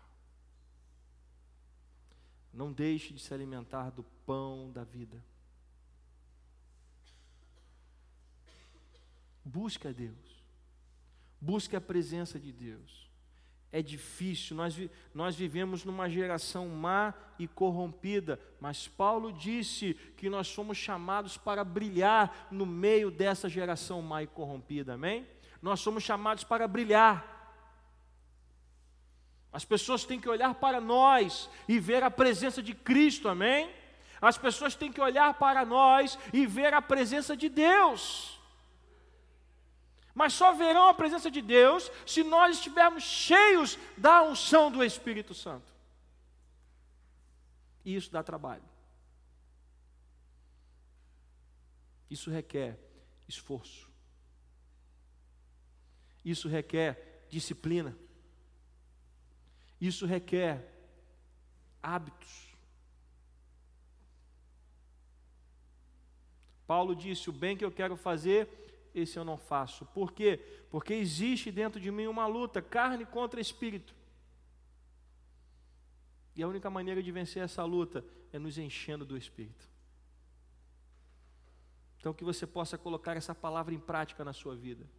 Não 2.53 2.71
deixe 2.71 3.13
de 3.13 3.21
se 3.21 3.33
alimentar 3.33 3.91
do 3.91 4.03
pão 4.25 4.71
da 4.71 4.83
vida. 4.83 5.23
Busque 9.43 9.87
a 9.87 9.91
Deus. 9.91 10.43
Busque 11.39 11.75
a 11.75 11.81
presença 11.81 12.39
de 12.39 12.51
Deus. 12.51 13.09
É 13.71 13.81
difícil, 13.81 14.55
nós, 14.55 14.77
nós 15.13 15.33
vivemos 15.33 15.85
numa 15.85 16.09
geração 16.09 16.67
má 16.67 17.13
e 17.39 17.47
corrompida, 17.47 18.37
mas 18.59 18.85
Paulo 18.85 19.31
disse 19.31 19.93
que 20.17 20.29
nós 20.29 20.47
somos 20.47 20.77
chamados 20.77 21.37
para 21.37 21.63
brilhar 21.63 22.49
no 22.51 22.65
meio 22.65 23.09
dessa 23.09 23.47
geração 23.47 24.01
má 24.01 24.21
e 24.21 24.27
corrompida, 24.27 24.95
amém? 24.95 25.25
Nós 25.61 25.79
somos 25.79 26.03
chamados 26.03 26.43
para 26.43 26.67
brilhar. 26.67 27.40
As 29.51 29.65
pessoas 29.65 30.05
têm 30.05 30.19
que 30.19 30.29
olhar 30.29 30.53
para 30.55 30.79
nós 30.79 31.49
e 31.67 31.79
ver 31.79 32.03
a 32.03 32.11
presença 32.11 32.63
de 32.63 32.73
Cristo, 32.73 33.27
amém? 33.27 33.73
As 34.21 34.37
pessoas 34.37 34.75
têm 34.75 34.91
que 34.91 35.01
olhar 35.01 35.33
para 35.33 35.65
nós 35.65 36.17
e 36.31 36.45
ver 36.45 36.73
a 36.73 36.81
presença 36.81 37.35
de 37.35 37.49
Deus. 37.49 38.39
Mas 40.13 40.33
só 40.33 40.53
verão 40.53 40.87
a 40.87 40.93
presença 40.93 41.31
de 41.31 41.41
Deus 41.41 41.91
se 42.05 42.23
nós 42.23 42.57
estivermos 42.57 43.03
cheios 43.03 43.77
da 43.97 44.21
unção 44.21 44.71
do 44.71 44.83
Espírito 44.83 45.33
Santo. 45.33 45.71
E 47.83 47.95
isso 47.95 48.11
dá 48.11 48.21
trabalho. 48.21 48.63
Isso 52.09 52.29
requer 52.29 52.77
esforço. 53.27 53.89
Isso 56.23 56.47
requer 56.47 57.25
disciplina. 57.29 57.97
Isso 59.81 60.05
requer 60.05 60.71
hábitos. 61.81 62.55
Paulo 66.67 66.95
disse: 66.95 67.31
O 67.31 67.33
bem 67.33 67.57
que 67.57 67.65
eu 67.65 67.71
quero 67.71 67.97
fazer, 67.97 68.47
esse 68.93 69.17
eu 69.17 69.25
não 69.25 69.37
faço. 69.37 69.83
Por 69.87 70.11
quê? 70.11 70.39
Porque 70.69 70.93
existe 70.93 71.51
dentro 71.51 71.81
de 71.81 71.89
mim 71.89 72.05
uma 72.05 72.27
luta, 72.27 72.61
carne 72.61 73.05
contra 73.05 73.41
espírito. 73.41 73.95
E 76.35 76.43
a 76.43 76.47
única 76.47 76.69
maneira 76.69 77.01
de 77.01 77.11
vencer 77.11 77.43
essa 77.43 77.65
luta 77.65 78.05
é 78.31 78.37
nos 78.37 78.57
enchendo 78.59 79.03
do 79.03 79.17
espírito. 79.17 79.67
Então, 81.97 82.13
que 82.13 82.23
você 82.23 82.47
possa 82.47 82.77
colocar 82.77 83.17
essa 83.17 83.33
palavra 83.33 83.73
em 83.73 83.79
prática 83.79 84.23
na 84.23 84.33
sua 84.33 84.55
vida. 84.55 84.89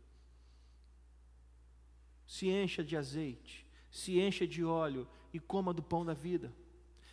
Se 2.27 2.49
encha 2.49 2.85
de 2.85 2.97
azeite, 2.97 3.67
se 3.93 4.19
encha 4.19 4.47
de 4.47 4.65
óleo 4.65 5.07
e 5.33 5.39
coma 5.39 5.73
do 5.73 5.83
pão 5.83 6.05
da 6.05 6.15
vida. 6.15 6.53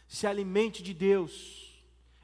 Se 0.08 0.26
alimente 0.26 0.82
de 0.82 0.94
Deus, 0.94 1.70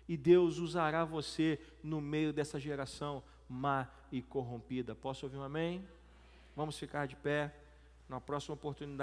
e 0.08 0.16
Deus 0.16 0.58
usará 0.58 1.03
você 1.03 1.60
no 1.84 1.99
meio 1.99 2.32
dessa 2.32 2.60
geração 2.60 3.22
má 3.49 3.88
e 4.12 4.22
corrompida. 4.22 4.95
Posso 4.95 5.26
ouvir 5.26 5.38
um 5.38 5.43
amém? 5.43 5.86
Vamos 6.56 6.80
ficar 6.80 7.06
de 7.06 7.16
pé. 7.16 7.53
Na 8.08 8.22
próxima 8.22 8.53
oportunidade. 8.53 8.95